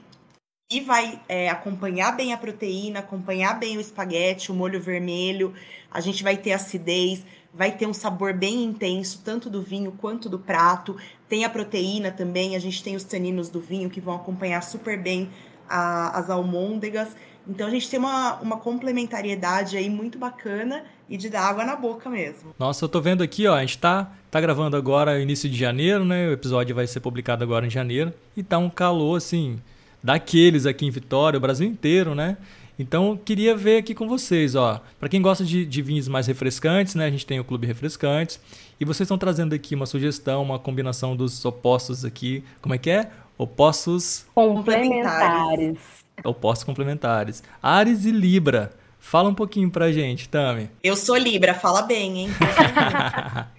E 0.69 0.81
vai 0.81 1.21
é, 1.29 1.49
acompanhar 1.49 2.11
bem 2.11 2.33
a 2.33 2.37
proteína, 2.37 2.99
acompanhar 2.99 3.57
bem 3.57 3.77
o 3.77 3.79
espaguete, 3.79 4.51
o 4.51 4.55
molho 4.55 4.81
vermelho. 4.81 5.53
A 5.89 6.01
gente 6.01 6.21
vai 6.21 6.35
ter 6.35 6.51
acidez, 6.51 7.23
vai 7.57 7.71
ter 7.71 7.87
um 7.87 7.93
sabor 7.93 8.33
bem 8.33 8.63
intenso, 8.63 9.21
tanto 9.25 9.49
do 9.49 9.61
vinho 9.61 9.91
quanto 9.91 10.29
do 10.29 10.37
prato. 10.37 10.95
Tem 11.27 11.43
a 11.43 11.49
proteína 11.49 12.11
também, 12.11 12.55
a 12.55 12.59
gente 12.59 12.83
tem 12.83 12.95
os 12.95 13.03
taninos 13.03 13.49
do 13.49 13.59
vinho 13.59 13.89
que 13.89 13.99
vão 13.99 14.15
acompanhar 14.15 14.61
super 14.61 15.01
bem 15.01 15.29
a, 15.67 16.17
as 16.17 16.29
almôndegas. 16.29 17.15
Então 17.47 17.67
a 17.67 17.69
gente 17.69 17.89
tem 17.89 17.99
uma, 17.99 18.35
uma 18.35 18.57
complementariedade 18.57 19.75
aí 19.75 19.89
muito 19.89 20.19
bacana 20.19 20.83
e 21.09 21.17
de 21.17 21.29
dar 21.29 21.43
água 21.43 21.65
na 21.65 21.75
boca 21.75 22.09
mesmo. 22.09 22.53
Nossa, 22.59 22.85
eu 22.85 22.89
tô 22.89 23.01
vendo 23.01 23.23
aqui, 23.23 23.47
ó, 23.47 23.55
a 23.55 23.61
gente 23.61 23.77
tá, 23.77 24.11
tá 24.29 24.39
gravando 24.39 24.77
agora 24.77 25.19
início 25.19 25.49
de 25.49 25.57
janeiro, 25.57 26.05
né? 26.05 26.27
O 26.27 26.33
episódio 26.33 26.75
vai 26.75 26.85
ser 26.85 26.99
publicado 26.99 27.43
agora 27.43 27.65
em 27.65 27.69
janeiro. 27.69 28.13
E 28.35 28.43
tá 28.43 28.57
um 28.57 28.69
calor, 28.69 29.15
assim, 29.15 29.59
daqueles 30.03 30.65
aqui 30.65 30.85
em 30.85 30.91
Vitória, 30.91 31.37
o 31.37 31.41
Brasil 31.41 31.67
inteiro, 31.67 32.13
né? 32.13 32.37
Então, 32.79 33.17
queria 33.17 33.55
ver 33.55 33.77
aqui 33.77 33.95
com 33.95 34.07
vocês, 34.07 34.55
ó. 34.55 34.81
Para 34.99 35.09
quem 35.09 35.21
gosta 35.21 35.43
de, 35.43 35.65
de, 35.65 35.81
vinhos 35.81 36.07
mais 36.07 36.27
refrescantes, 36.27 36.93
né? 36.93 37.05
A 37.05 37.09
gente 37.09 37.25
tem 37.25 37.39
o 37.39 37.43
Clube 37.43 37.65
Refrescantes. 37.65 38.39
E 38.79 38.85
vocês 38.85 39.05
estão 39.07 39.17
trazendo 39.17 39.55
aqui 39.55 39.73
uma 39.73 39.87
sugestão, 39.87 40.43
uma 40.43 40.59
combinação 40.59 41.15
dos 41.15 41.43
opostos 41.43 42.05
aqui. 42.05 42.43
Como 42.61 42.75
é 42.75 42.77
que 42.77 42.89
é? 42.89 43.09
Opostos 43.37 44.25
complementares. 44.33 45.77
Opostos 46.23 46.63
complementares. 46.63 47.43
Ares 47.61 48.05
e 48.05 48.11
Libra. 48.11 48.71
Fala 48.99 49.29
um 49.29 49.33
pouquinho 49.33 49.71
pra 49.71 49.91
gente, 49.91 50.27
Tami. 50.29 50.69
Eu 50.83 50.95
sou 50.95 51.15
Libra, 51.15 51.53
fala 51.53 51.81
bem, 51.81 52.19
hein? 52.19 52.29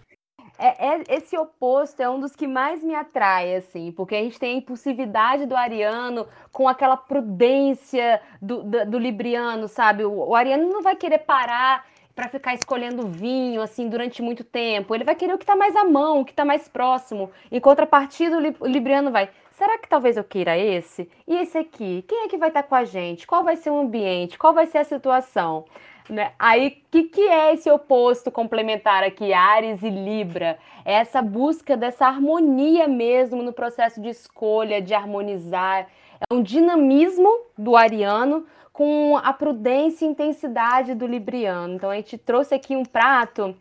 É, 0.58 0.88
é, 0.88 1.02
esse 1.16 1.38
oposto 1.38 2.00
é 2.02 2.10
um 2.10 2.18
dos 2.18 2.34
que 2.34 2.46
mais 2.46 2.82
me 2.82 2.94
atrai, 2.94 3.54
assim, 3.54 3.92
porque 3.92 4.16
a 4.16 4.20
gente 4.20 4.38
tem 4.38 4.54
a 4.54 4.58
impulsividade 4.58 5.46
do 5.46 5.56
ariano 5.56 6.26
com 6.50 6.68
aquela 6.68 6.96
prudência 6.96 8.20
do, 8.42 8.64
do, 8.64 8.86
do 8.86 8.98
libriano, 8.98 9.68
sabe? 9.68 10.04
O, 10.04 10.30
o 10.30 10.34
ariano 10.34 10.68
não 10.68 10.82
vai 10.82 10.96
querer 10.96 11.18
parar 11.18 11.86
para 12.18 12.28
ficar 12.28 12.52
escolhendo 12.52 13.06
vinho 13.06 13.62
assim 13.62 13.88
durante 13.88 14.20
muito 14.20 14.42
tempo. 14.42 14.92
Ele 14.92 15.04
vai 15.04 15.14
querer 15.14 15.34
o 15.34 15.38
que 15.38 15.44
está 15.44 15.54
mais 15.54 15.76
à 15.76 15.84
mão, 15.84 16.20
o 16.20 16.24
que 16.24 16.32
está 16.32 16.44
mais 16.44 16.66
próximo. 16.66 17.30
Em 17.52 17.60
contrapartida, 17.60 18.36
o 18.58 18.66
libriano 18.66 19.12
vai. 19.12 19.30
Será 19.52 19.78
que 19.78 19.88
talvez 19.88 20.16
eu 20.16 20.24
queira 20.24 20.58
esse? 20.58 21.08
E 21.28 21.36
esse 21.36 21.56
aqui? 21.56 22.04
Quem 22.08 22.24
é 22.24 22.28
que 22.28 22.36
vai 22.36 22.48
estar 22.48 22.64
tá 22.64 22.68
com 22.68 22.74
a 22.74 22.84
gente? 22.84 23.24
Qual 23.24 23.44
vai 23.44 23.54
ser 23.54 23.70
o 23.70 23.78
ambiente? 23.78 24.36
Qual 24.36 24.52
vai 24.52 24.66
ser 24.66 24.78
a 24.78 24.84
situação? 24.84 25.64
Né? 26.08 26.32
Aí, 26.38 26.68
o 26.68 26.90
que, 26.90 27.02
que 27.04 27.20
é 27.20 27.52
esse 27.52 27.70
oposto 27.70 28.30
complementar 28.30 29.04
aqui, 29.04 29.32
Ares 29.32 29.82
e 29.82 29.90
Libra? 29.90 30.58
É 30.84 30.94
essa 30.94 31.20
busca 31.20 31.76
dessa 31.76 32.06
harmonia 32.06 32.88
mesmo 32.88 33.42
no 33.42 33.52
processo 33.52 34.00
de 34.00 34.08
escolha, 34.08 34.80
de 34.80 34.94
harmonizar. 34.94 35.86
É 36.18 36.34
um 36.34 36.42
dinamismo 36.42 37.28
do 37.56 37.76
ariano 37.76 38.46
com 38.72 39.16
a 39.16 39.32
prudência 39.32 40.06
e 40.06 40.08
intensidade 40.08 40.94
do 40.94 41.06
libriano. 41.06 41.74
Então 41.74 41.90
a 41.90 41.96
gente 41.96 42.16
trouxe 42.16 42.54
aqui 42.54 42.74
um 42.74 42.84
prato 42.84 43.54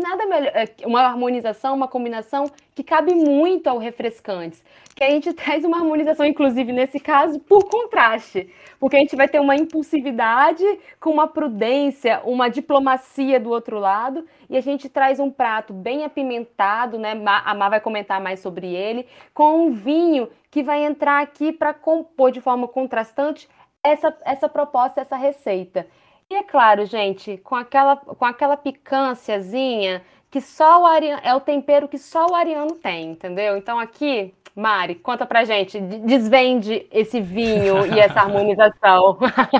nada 0.00 0.26
melhor, 0.26 0.52
é, 0.54 0.68
uma 0.84 1.02
harmonização, 1.02 1.74
uma 1.74 1.88
combinação 1.88 2.46
que 2.74 2.82
cabe 2.82 3.14
muito 3.14 3.68
ao 3.68 3.78
refrescantes. 3.78 4.64
Que 4.94 5.04
a 5.04 5.10
gente 5.10 5.32
traz 5.34 5.64
uma 5.64 5.78
harmonização, 5.78 6.26
inclusive 6.26 6.72
nesse 6.72 7.00
caso, 7.00 7.38
por 7.40 7.64
contraste. 7.64 8.50
Porque 8.78 8.96
a 8.96 8.98
gente 8.98 9.16
vai 9.16 9.28
ter 9.28 9.40
uma 9.40 9.56
impulsividade 9.56 10.64
com 11.00 11.10
uma 11.10 11.26
prudência, 11.26 12.20
uma 12.24 12.48
diplomacia 12.48 13.40
do 13.40 13.50
outro 13.50 13.78
lado, 13.78 14.26
e 14.48 14.56
a 14.56 14.60
gente 14.60 14.88
traz 14.88 15.18
um 15.18 15.30
prato 15.30 15.72
bem 15.72 16.04
apimentado, 16.04 16.98
né? 16.98 17.12
A 17.44 17.54
Má 17.54 17.68
vai 17.68 17.80
comentar 17.80 18.20
mais 18.20 18.40
sobre 18.40 18.74
ele, 18.74 19.06
com 19.32 19.66
um 19.66 19.70
vinho 19.72 20.28
que 20.50 20.62
vai 20.62 20.84
entrar 20.84 21.22
aqui 21.22 21.52
para 21.52 21.74
compor 21.74 22.30
de 22.30 22.40
forma 22.40 22.68
contrastante 22.68 23.48
essa, 23.82 24.16
essa 24.24 24.48
proposta, 24.48 25.00
essa 25.00 25.16
receita. 25.16 25.86
E 26.28 26.34
é 26.34 26.42
claro, 26.42 26.84
gente, 26.86 27.36
com 27.38 27.54
aquela, 27.54 27.96
com 27.96 28.24
aquela 28.24 28.56
picânciazinha 28.56 30.02
que 30.28 30.40
só 30.40 30.82
o 30.82 30.86
ariano, 30.86 31.22
é 31.24 31.34
o 31.34 31.40
tempero 31.40 31.86
que 31.86 31.98
só 31.98 32.26
o 32.26 32.34
ariano 32.34 32.72
tem, 32.72 33.12
entendeu? 33.12 33.56
Então 33.56 33.78
aqui, 33.78 34.34
Mari, 34.54 34.96
conta 34.96 35.24
pra 35.24 35.44
gente, 35.44 35.78
desvende 35.78 36.84
esse 36.90 37.20
vinho 37.20 37.86
e 37.86 38.00
essa 38.00 38.20
harmonização. 38.22 39.18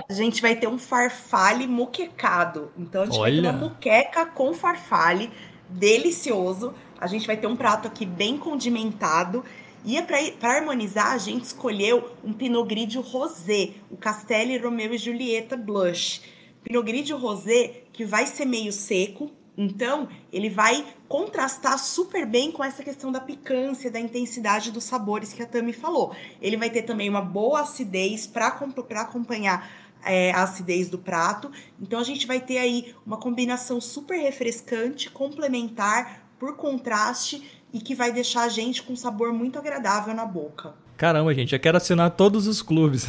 A 0.08 0.12
gente 0.12 0.42
vai 0.42 0.56
ter 0.56 0.66
um 0.66 0.76
farfalle 0.76 1.68
muquecado. 1.68 2.72
Então 2.76 3.02
a 3.02 3.06
gente 3.06 3.18
Olha. 3.18 3.42
vai 3.42 3.52
ter 3.52 3.56
uma 3.58 3.68
muqueca 3.68 4.26
com 4.26 4.52
farfalle, 4.52 5.30
delicioso. 5.68 6.74
A 7.00 7.06
gente 7.06 7.28
vai 7.28 7.36
ter 7.36 7.46
um 7.46 7.54
prato 7.56 7.86
aqui 7.86 8.04
bem 8.04 8.36
condimentado. 8.36 9.44
E 9.84 9.96
é 9.96 10.02
para 10.02 10.56
harmonizar, 10.56 11.12
a 11.12 11.18
gente 11.18 11.44
escolheu 11.44 12.10
um 12.24 12.32
Pinot 12.32 12.66
Grigio 12.66 13.02
Rosé, 13.02 13.70
o 13.88 13.96
Castelli 13.96 14.58
Romeo 14.58 14.92
e 14.92 14.98
Julieta 14.98 15.56
Blush. 15.56 16.35
Pinot 16.66 16.84
Grigio 16.84 17.16
Rosé, 17.16 17.84
que 17.92 18.04
vai 18.04 18.26
ser 18.26 18.44
meio 18.44 18.72
seco, 18.72 19.30
então 19.56 20.08
ele 20.32 20.50
vai 20.50 20.84
contrastar 21.06 21.78
super 21.78 22.26
bem 22.26 22.50
com 22.50 22.64
essa 22.64 22.82
questão 22.82 23.12
da 23.12 23.20
picância, 23.20 23.88
da 23.88 24.00
intensidade 24.00 24.72
dos 24.72 24.82
sabores 24.82 25.32
que 25.32 25.40
a 25.40 25.46
Tami 25.46 25.72
falou. 25.72 26.12
Ele 26.42 26.56
vai 26.56 26.68
ter 26.68 26.82
também 26.82 27.08
uma 27.08 27.20
boa 27.22 27.60
acidez 27.60 28.26
para 28.26 28.48
acompanhar 28.48 29.70
é, 30.04 30.32
a 30.32 30.42
acidez 30.42 30.90
do 30.90 30.98
prato. 30.98 31.52
Então 31.80 32.00
a 32.00 32.04
gente 32.04 32.26
vai 32.26 32.40
ter 32.40 32.58
aí 32.58 32.92
uma 33.06 33.16
combinação 33.16 33.80
super 33.80 34.18
refrescante, 34.18 35.08
complementar, 35.08 36.26
por 36.36 36.56
contraste 36.56 37.48
e 37.72 37.78
que 37.80 37.94
vai 37.94 38.10
deixar 38.10 38.42
a 38.42 38.48
gente 38.48 38.82
com 38.82 38.94
um 38.94 38.96
sabor 38.96 39.32
muito 39.32 39.56
agradável 39.56 40.12
na 40.12 40.26
boca. 40.26 40.74
Caramba, 40.96 41.34
gente, 41.34 41.54
eu 41.54 41.60
quero 41.60 41.76
assinar 41.76 42.10
todos 42.10 42.46
os 42.46 42.62
clubes. 42.62 43.06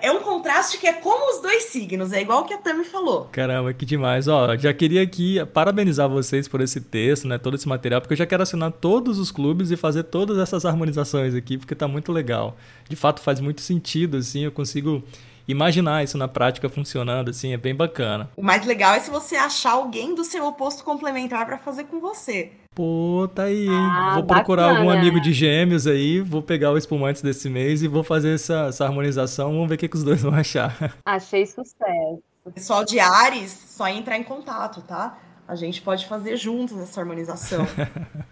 É 0.00 0.10
um 0.10 0.20
contraste 0.20 0.78
que 0.78 0.86
é 0.86 0.92
como 0.92 1.34
os 1.34 1.40
dois 1.40 1.64
signos, 1.64 2.12
é 2.12 2.20
igual 2.20 2.42
o 2.42 2.44
que 2.44 2.54
a 2.54 2.58
Tami 2.58 2.84
falou. 2.84 3.28
Caramba, 3.30 3.72
que 3.72 3.86
demais. 3.86 4.26
Ó, 4.26 4.56
já 4.56 4.72
queria 4.72 5.02
aqui 5.02 5.44
parabenizar 5.46 6.08
vocês 6.08 6.48
por 6.48 6.60
esse 6.60 6.80
texto, 6.80 7.28
né, 7.28 7.38
todo 7.38 7.54
esse 7.54 7.68
material, 7.68 8.00
porque 8.00 8.14
eu 8.14 8.18
já 8.18 8.26
quero 8.26 8.42
assinar 8.42 8.72
todos 8.72 9.18
os 9.18 9.30
clubes 9.30 9.70
e 9.70 9.76
fazer 9.76 10.04
todas 10.04 10.38
essas 10.38 10.64
harmonizações 10.64 11.34
aqui, 11.34 11.58
porque 11.58 11.74
tá 11.74 11.86
muito 11.86 12.10
legal. 12.12 12.56
De 12.88 12.96
fato, 12.96 13.20
faz 13.20 13.40
muito 13.40 13.60
sentido, 13.60 14.16
assim, 14.16 14.44
eu 14.44 14.52
consigo 14.52 15.02
imaginar 15.48 16.04
isso 16.04 16.18
na 16.18 16.28
prática 16.28 16.68
funcionando, 16.68 17.30
assim, 17.30 17.52
é 17.52 17.56
bem 17.56 17.74
bacana. 17.74 18.30
O 18.36 18.42
mais 18.42 18.66
legal 18.66 18.94
é 18.94 19.00
se 19.00 19.10
você 19.10 19.34
achar 19.34 19.72
alguém 19.72 20.14
do 20.14 20.22
seu 20.22 20.44
oposto 20.46 20.84
complementar 20.84 21.46
para 21.46 21.56
fazer 21.56 21.84
com 21.84 21.98
você. 22.00 22.52
Pô, 22.78 23.28
tá 23.34 23.42
aí, 23.42 23.66
hein? 23.66 23.70
Ah, 23.72 24.12
vou 24.14 24.22
procurar 24.22 24.68
bacana. 24.68 24.78
algum 24.78 24.90
amigo 24.96 25.20
de 25.20 25.32
gêmeos 25.32 25.84
aí, 25.84 26.20
vou 26.20 26.40
pegar 26.40 26.70
o 26.70 26.78
espumante 26.78 27.24
desse 27.24 27.50
mês 27.50 27.82
e 27.82 27.88
vou 27.88 28.04
fazer 28.04 28.36
essa, 28.36 28.66
essa 28.68 28.84
harmonização. 28.84 29.50
Vamos 29.50 29.68
ver 29.68 29.74
o 29.74 29.78
que, 29.78 29.88
que 29.88 29.96
os 29.96 30.04
dois 30.04 30.22
vão 30.22 30.32
achar. 30.32 30.76
Achei 31.04 31.44
sucesso. 31.44 32.22
O 32.44 32.52
pessoal 32.52 32.84
de 32.84 33.00
Ares, 33.00 33.50
só 33.50 33.88
entrar 33.88 34.16
em 34.16 34.22
contato, 34.22 34.80
tá? 34.82 35.18
A 35.48 35.56
gente 35.56 35.82
pode 35.82 36.06
fazer 36.06 36.36
juntos 36.36 36.78
essa 36.78 37.00
harmonização. 37.00 37.66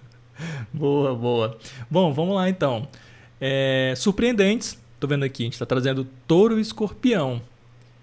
boa, 0.72 1.12
boa. 1.12 1.58
Bom, 1.90 2.12
vamos 2.12 2.36
lá 2.36 2.48
então. 2.48 2.86
É, 3.40 3.94
surpreendentes, 3.96 4.78
tô 5.00 5.08
vendo 5.08 5.24
aqui, 5.24 5.42
a 5.42 5.46
gente 5.46 5.58
tá 5.58 5.66
trazendo 5.66 6.06
touro 6.24 6.56
e 6.56 6.62
escorpião. 6.62 7.42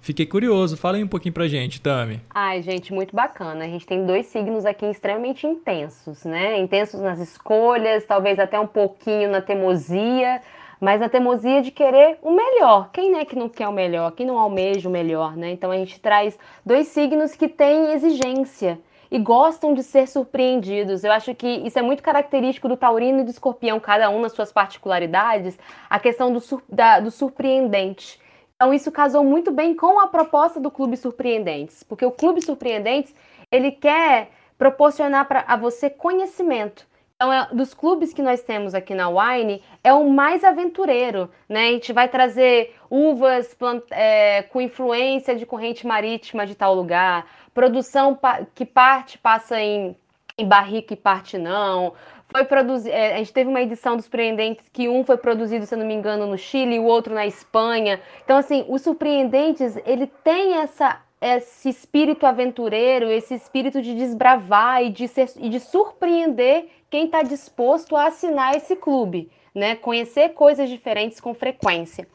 Fiquei 0.04 0.26
curioso, 0.26 0.76
fala 0.76 0.98
aí 0.98 1.04
um 1.04 1.08
pouquinho 1.08 1.34
pra 1.34 1.48
gente, 1.48 1.80
Tami. 1.80 2.20
Ai, 2.30 2.62
gente, 2.62 2.94
muito 2.94 3.16
bacana. 3.16 3.64
A 3.64 3.68
gente 3.70 3.88
tem 3.88 4.06
dois 4.06 4.26
signos 4.26 4.66
aqui 4.66 4.86
extremamente 4.86 5.48
intensos, 5.48 6.26
né? 6.26 6.60
Intensos 6.60 7.00
nas 7.00 7.20
escolhas, 7.20 8.04
talvez 8.06 8.38
até 8.38 8.60
um 8.60 8.68
pouquinho 8.68 9.32
na 9.32 9.40
teimosia, 9.40 10.42
mas 10.78 11.00
na 11.00 11.08
teimosia 11.08 11.62
de 11.62 11.72
querer 11.72 12.18
o 12.22 12.32
melhor. 12.32 12.90
Quem 12.92 13.18
é 13.18 13.24
que 13.24 13.34
não 13.34 13.48
quer 13.48 13.70
o 13.70 13.72
melhor? 13.72 14.12
Quem 14.12 14.26
não 14.26 14.38
almeja 14.38 14.90
o 14.90 14.92
melhor, 14.92 15.38
né? 15.38 15.52
Então 15.52 15.72
a 15.72 15.78
gente 15.78 15.98
traz 16.02 16.38
dois 16.66 16.88
signos 16.88 17.34
que 17.34 17.48
têm 17.48 17.94
exigência 17.94 18.82
e 19.10 19.18
gostam 19.18 19.74
de 19.74 19.84
ser 19.84 20.10
surpreendidos. 20.10 21.06
Eu 21.06 21.14
acho 21.14 21.34
que 21.34 21.48
isso 21.48 21.80
é 21.80 21.82
muito 21.82 22.04
característico 22.04 22.68
do 22.68 22.76
taurino 22.76 23.22
e 23.22 23.24
do 23.24 23.32
escorpião, 23.32 23.80
cada 23.80 24.10
um 24.10 24.20
nas 24.20 24.34
suas 24.34 24.52
particularidades, 24.52 25.58
a 25.90 25.98
questão 25.98 26.34
do, 26.34 26.42
sur 26.42 26.62
da, 26.68 27.00
do 27.00 27.10
surpreendente. 27.10 28.22
Então 28.64 28.74
isso 28.74 28.94
casou 28.94 29.26
muito 29.26 29.52
bem 29.52 29.76
com 29.76 30.00
a 30.00 30.08
proposta 30.08 30.58
do 30.58 30.72
Clube 30.72 30.96
Surpreendentes, 30.96 31.84
porque 31.84 32.06
o 32.06 32.12
Clube 32.12 32.42
Surpreendentes 32.42 33.14
ele 33.52 33.72
quer 33.72 34.30
proporcionar 34.58 35.28
para 35.28 35.44
a 35.46 35.58
você 35.58 35.90
conhecimento. 35.90 36.88
Então, 37.18 37.34
é, 37.34 37.50
dos 37.52 37.74
clubes 37.74 38.14
que 38.14 38.22
nós 38.22 38.42
temos 38.42 38.74
aqui 38.74 38.96
na 38.96 39.10
Wine, 39.10 39.62
é 39.84 39.92
o 39.92 40.10
mais 40.10 40.46
aventureiro, 40.46 41.30
né? 41.50 41.68
A 41.68 41.72
gente 41.74 41.92
vai 41.92 42.08
trazer 42.08 42.74
uvas 42.90 43.54
plant, 43.54 43.84
é, 43.92 44.44
com 44.44 44.62
influência 44.62 45.36
de 45.36 45.46
corrente 45.46 45.86
marítima 45.86 46.48
de 46.48 46.56
tal 46.56 46.74
lugar, 46.74 47.28
produção 47.54 48.18
que 48.56 48.66
parte 48.66 49.18
passa 49.18 49.60
em, 49.60 49.94
em 50.38 50.48
barrica 50.48 50.94
e 50.94 50.98
parte 50.98 51.38
não, 51.38 51.96
foi 52.34 52.46
produzido. 52.46 52.94
É, 52.94 53.14
a 53.14 53.18
gente 53.18 53.32
teve 53.32 53.50
uma 53.50 53.62
edição 53.62 53.96
dos 53.96 54.06
Surpreendentes 54.06 54.68
que 54.74 54.90
um 54.90 55.04
foi 55.04 55.18
produzido, 55.18 55.66
se 55.66 55.76
não 55.76 55.86
me 55.86 55.94
engano, 55.94 56.26
no 56.26 56.38
Chile 56.38 56.76
e 56.76 56.80
o 56.80 56.86
outro 56.86 57.14
na 57.14 57.26
Espanha. 57.26 58.02
Então, 58.24 58.38
assim, 58.38 58.66
os 58.68 58.82
Surpreendentes, 58.82 59.78
ele 59.86 60.08
tem 60.24 60.56
essa 60.56 61.02
esse 61.24 61.70
espírito 61.70 62.26
aventureiro, 62.26 63.10
esse 63.10 63.34
espírito 63.34 63.82
de 63.82 63.96
desbravar 63.96 64.84
e 64.84 64.90
de, 64.90 65.08
ser, 65.08 65.30
e 65.38 65.48
de 65.48 65.58
surpreender 65.58 66.68
quem 66.90 67.06
está 67.06 67.24
disposto 67.24 67.96
a 67.96 68.08
assinar 68.08 68.58
esse 68.58 68.76
clube, 68.76 69.32
né? 69.56 69.74
Conhecer 69.78 70.34
coisas 70.34 70.70
diferentes 70.70 71.22
com 71.22 71.34
frequência. 71.34 72.06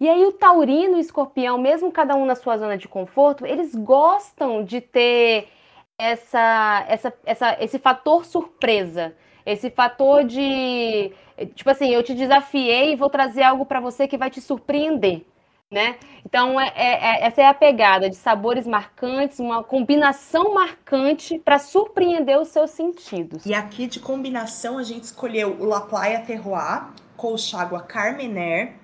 E 0.00 0.08
aí 0.08 0.24
o 0.24 0.32
taurino 0.32 0.94
e 0.94 0.96
o 0.96 1.00
escorpião, 1.00 1.58
mesmo 1.58 1.92
cada 1.92 2.16
um 2.16 2.24
na 2.24 2.34
sua 2.34 2.56
zona 2.56 2.78
de 2.78 2.88
conforto, 2.88 3.44
eles 3.44 3.74
gostam 3.74 4.64
de 4.64 4.80
ter 4.80 5.48
essa, 5.98 6.84
essa, 6.88 7.12
essa, 7.24 7.56
esse 7.60 7.78
fator 7.78 8.24
surpresa. 8.24 9.14
Esse 9.44 9.70
fator 9.70 10.24
de, 10.24 11.12
tipo 11.54 11.68
assim, 11.68 11.90
eu 11.90 12.02
te 12.02 12.14
desafiei 12.14 12.92
e 12.92 12.96
vou 12.96 13.10
trazer 13.10 13.42
algo 13.42 13.66
para 13.66 13.80
você 13.80 14.08
que 14.08 14.16
vai 14.16 14.30
te 14.30 14.40
surpreender, 14.40 15.22
né? 15.70 15.96
Então, 16.24 16.58
é, 16.58 16.72
é, 16.74 16.92
é, 16.92 17.26
essa 17.26 17.42
é 17.42 17.46
a 17.46 17.54
pegada 17.54 18.08
de 18.08 18.16
sabores 18.16 18.66
marcantes, 18.66 19.38
uma 19.38 19.62
combinação 19.62 20.54
marcante 20.54 21.38
para 21.38 21.58
surpreender 21.58 22.38
os 22.38 22.48
seus 22.48 22.70
sentidos. 22.70 23.44
E 23.44 23.52
aqui 23.52 23.86
de 23.86 24.00
combinação 24.00 24.78
a 24.78 24.82
gente 24.82 25.04
escolheu 25.04 25.56
o 25.60 25.64
La 25.66 25.82
Playa 25.82 26.20
Terroir, 26.20 26.88
Colchagua 27.16 27.82
Carmener, 27.82 28.74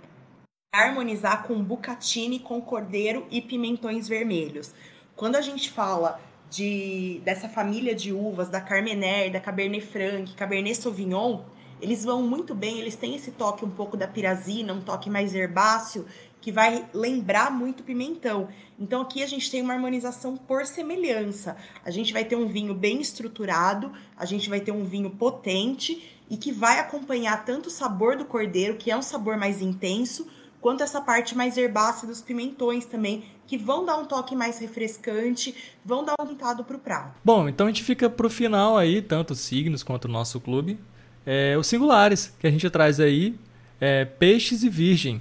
harmonizar 0.73 1.43
com 1.45 1.61
bucatini 1.63 2.39
com 2.39 2.61
cordeiro 2.61 3.27
e 3.31 3.41
pimentões 3.41 4.07
vermelhos. 4.07 4.73
Quando 5.17 5.37
a 5.37 5.41
gente 5.41 5.71
fala 5.71 6.21
de 6.51 7.21
dessa 7.25 7.49
família 7.49 7.95
de 7.95 8.13
uvas, 8.13 8.49
da 8.49 8.61
Carmener, 8.61 9.33
da 9.33 9.41
Cabernet 9.41 9.87
Franc, 9.87 10.35
Cabernet 10.35 10.77
Sauvignon, 10.77 11.45
eles 11.81 12.05
vão 12.05 12.23
muito 12.23 12.55
bem, 12.55 12.79
eles 12.79 12.97
têm 12.97 13.15
esse 13.15 13.31
toque 13.31 13.65
um 13.65 13.71
pouco 13.71 13.97
da 13.97 14.07
pirazina, 14.07 14.75
um 14.75 14.83
toque 14.83 15.09
mais 15.09 15.35
herbáceo, 15.35 16.05
que 16.41 16.51
vai 16.51 16.87
lembrar 16.93 17.51
muito 17.51 17.83
pimentão. 17.83 18.49
Então 18.79 19.03
aqui 19.03 19.23
a 19.23 19.27
gente 19.27 19.51
tem 19.51 19.63
uma 19.63 19.75
harmonização 19.75 20.37
por 20.37 20.67
semelhança. 20.67 21.57
A 21.85 21.91
gente 21.91 22.13
vai 22.13 22.25
ter 22.25 22.37
um 22.37 22.49
vinho 22.49 22.75
bem 22.75 23.01
estruturado, 23.01 23.93
a 24.17 24.25
gente 24.25 24.49
vai 24.49 24.61
ter 24.61 24.73
um 24.73 24.85
vinho 24.85 25.11
potente 25.11 26.19
e 26.29 26.37
que 26.37 26.53
vai 26.53 26.79
acompanhar 26.79 27.45
tanto 27.45 27.67
o 27.67 27.71
sabor 27.71 28.17
do 28.17 28.25
cordeiro, 28.25 28.77
que 28.77 28.91
é 28.91 28.97
um 28.97 29.03
sabor 29.03 29.37
mais 29.37 29.61
intenso, 29.61 30.27
quanto 30.61 30.83
essa 30.83 31.01
parte 31.01 31.37
mais 31.37 31.57
herbácea 31.57 32.07
dos 32.07 32.21
pimentões 32.21 32.85
também, 32.85 33.25
que 33.47 33.57
vão 33.57 33.85
dar 33.85 33.97
um 33.97 34.05
toque 34.05 34.37
mais 34.37 34.59
refrescante, 34.59 35.55
vão 35.85 36.05
dar 36.05 36.15
um 36.21 36.27
pintado 36.27 36.63
para 36.63 36.77
o 36.77 36.79
prato. 36.79 37.19
Bom, 37.25 37.49
então 37.49 37.67
a 37.67 37.71
gente 37.71 37.83
fica 37.83 38.09
para 38.09 38.27
o 38.27 38.31
final 38.31 38.77
aí, 38.77 39.03
tanto 39.03 39.33
os 39.33 39.41
signos 39.41 39.83
quanto 39.83 40.05
o 40.05 40.09
nosso 40.09 40.41
clube, 40.41 40.79
é, 41.27 41.57
os 41.59 41.67
singulares 41.67 42.35
que 42.39 42.47
a 42.47 42.51
gente 42.51 42.69
traz 42.71 43.01
aí, 43.01 43.35
é, 43.81 44.05
peixes 44.05 44.63
e 44.63 44.69
virgem. 44.69 45.21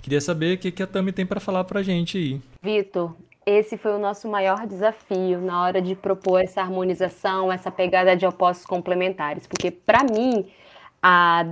Queria 0.00 0.20
saber 0.20 0.56
o 0.56 0.58
que, 0.58 0.70
que 0.70 0.82
a 0.82 0.86
Tami 0.86 1.12
tem 1.12 1.26
para 1.26 1.40
falar 1.40 1.64
para 1.64 1.80
a 1.80 1.82
gente 1.82 2.16
aí. 2.16 2.40
Vitor, 2.62 3.14
esse 3.44 3.76
foi 3.76 3.92
o 3.92 3.98
nosso 3.98 4.28
maior 4.28 4.66
desafio 4.66 5.40
na 5.40 5.62
hora 5.62 5.82
de 5.82 5.94
propor 5.94 6.40
essa 6.40 6.60
harmonização, 6.60 7.50
essa 7.50 7.70
pegada 7.70 8.16
de 8.16 8.26
opostos 8.26 8.66
complementares, 8.66 9.46
porque 9.46 9.70
para 9.70 10.04
mim 10.04 10.46
a, 11.02 11.44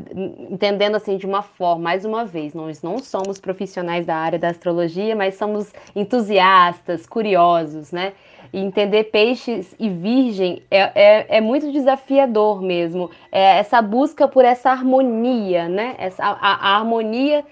entendendo 0.51 0.97
assim 0.97 1.17
de 1.17 1.27
uma 1.27 1.43
forma, 1.43 1.85
mais 1.85 2.05
uma 2.05 2.25
vez, 2.25 2.53
nós 2.53 2.83
não 2.83 2.99
somos 2.99 3.39
profissionais 3.39 4.05
da 4.05 4.17
área 4.17 4.39
da 4.39 4.49
astrologia, 4.49 5.15
mas 5.15 5.37
somos 5.37 5.73
entusiastas, 5.95 7.07
curiosos, 7.07 7.93
né? 7.93 8.13
E 8.53 8.59
entender 8.59 9.05
peixes 9.05 9.75
e 9.79 9.89
virgem 9.89 10.63
é, 10.71 10.81
é, 10.95 11.37
é 11.39 11.41
muito 11.41 11.71
desafiador 11.71 12.61
mesmo. 12.61 13.11
É 13.31 13.59
essa 13.59 13.81
busca 13.81 14.27
por 14.27 14.45
essa 14.45 14.71
harmonia, 14.71 15.69
né? 15.69 15.95
Essa, 15.99 16.25
a, 16.25 16.73
a 16.73 16.77
harmonia 16.77 17.45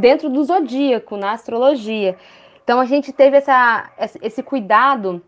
dentro 0.00 0.28
do 0.28 0.42
zodíaco, 0.44 1.16
na 1.16 1.32
astrologia. 1.32 2.16
Então 2.64 2.80
a 2.80 2.84
gente 2.84 3.12
teve 3.12 3.36
essa, 3.36 3.90
esse 4.20 4.42
cuidado 4.42 5.22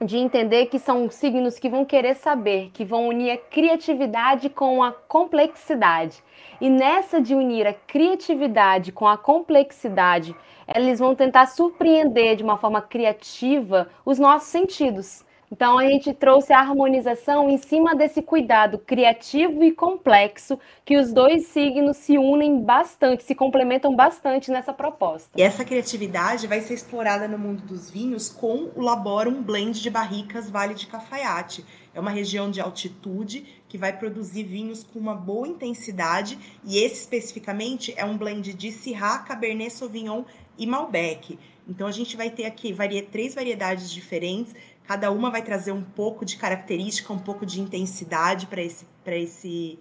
de 0.00 0.18
entender 0.18 0.66
que 0.66 0.78
são 0.78 1.10
signos 1.10 1.58
que 1.58 1.68
vão 1.68 1.84
querer 1.84 2.14
saber, 2.14 2.70
que 2.72 2.84
vão 2.84 3.08
unir 3.08 3.30
a 3.30 3.36
criatividade 3.36 4.48
com 4.48 4.82
a 4.82 4.92
complexidade. 4.92 6.22
E 6.60 6.68
nessa 6.70 7.20
de 7.20 7.34
unir 7.34 7.66
a 7.66 7.72
criatividade 7.72 8.92
com 8.92 9.06
a 9.06 9.16
complexidade, 9.16 10.34
eles 10.74 10.98
vão 10.98 11.14
tentar 11.14 11.46
surpreender 11.46 12.36
de 12.36 12.44
uma 12.44 12.56
forma 12.56 12.80
criativa 12.80 13.88
os 14.04 14.18
nossos 14.18 14.48
sentidos. 14.48 15.25
Então, 15.50 15.78
a 15.78 15.86
gente 15.86 16.12
trouxe 16.12 16.52
a 16.52 16.58
harmonização 16.58 17.48
em 17.48 17.56
cima 17.56 17.94
desse 17.94 18.20
cuidado 18.20 18.78
criativo 18.78 19.62
e 19.62 19.70
complexo, 19.70 20.58
que 20.84 20.96
os 20.96 21.12
dois 21.12 21.46
signos 21.46 21.96
se 21.98 22.18
unem 22.18 22.60
bastante, 22.60 23.22
se 23.22 23.34
complementam 23.34 23.94
bastante 23.94 24.50
nessa 24.50 24.72
proposta. 24.72 25.30
E 25.36 25.42
essa 25.42 25.64
criatividade 25.64 26.46
vai 26.46 26.60
ser 26.60 26.74
explorada 26.74 27.28
no 27.28 27.38
mundo 27.38 27.62
dos 27.62 27.90
vinhos 27.90 28.28
com 28.28 28.70
o 28.74 28.80
Laborum 28.80 29.42
Blend 29.42 29.80
de 29.80 29.88
Barricas 29.90 30.50
Vale 30.50 30.74
de 30.74 30.86
Cafaiate. 30.86 31.64
É 31.94 32.00
uma 32.00 32.10
região 32.10 32.50
de 32.50 32.60
altitude 32.60 33.46
que 33.68 33.78
vai 33.78 33.96
produzir 33.96 34.42
vinhos 34.42 34.82
com 34.82 34.98
uma 34.98 35.14
boa 35.14 35.46
intensidade, 35.46 36.38
e 36.64 36.78
esse 36.78 37.00
especificamente 37.00 37.94
é 37.96 38.04
um 38.04 38.16
blend 38.16 38.52
de 38.52 38.72
Syrah, 38.72 39.20
Cabernet 39.20 39.72
Sauvignon 39.72 40.24
e 40.58 40.66
Malbec. 40.66 41.38
Então 41.68 41.86
a 41.86 41.92
gente 41.92 42.16
vai 42.16 42.30
ter 42.30 42.44
aqui 42.44 42.72
varia, 42.72 43.02
três 43.02 43.34
variedades 43.34 43.90
diferentes 43.90 44.54
Cada 44.86 45.10
uma 45.10 45.30
vai 45.30 45.42
trazer 45.42 45.72
um 45.72 45.82
pouco 45.82 46.24
de 46.24 46.36
característica, 46.36 47.12
um 47.12 47.18
pouco 47.18 47.44
de 47.44 47.60
intensidade 47.60 48.46
para 48.46 48.62
esse, 48.62 48.86
esse, 49.06 49.78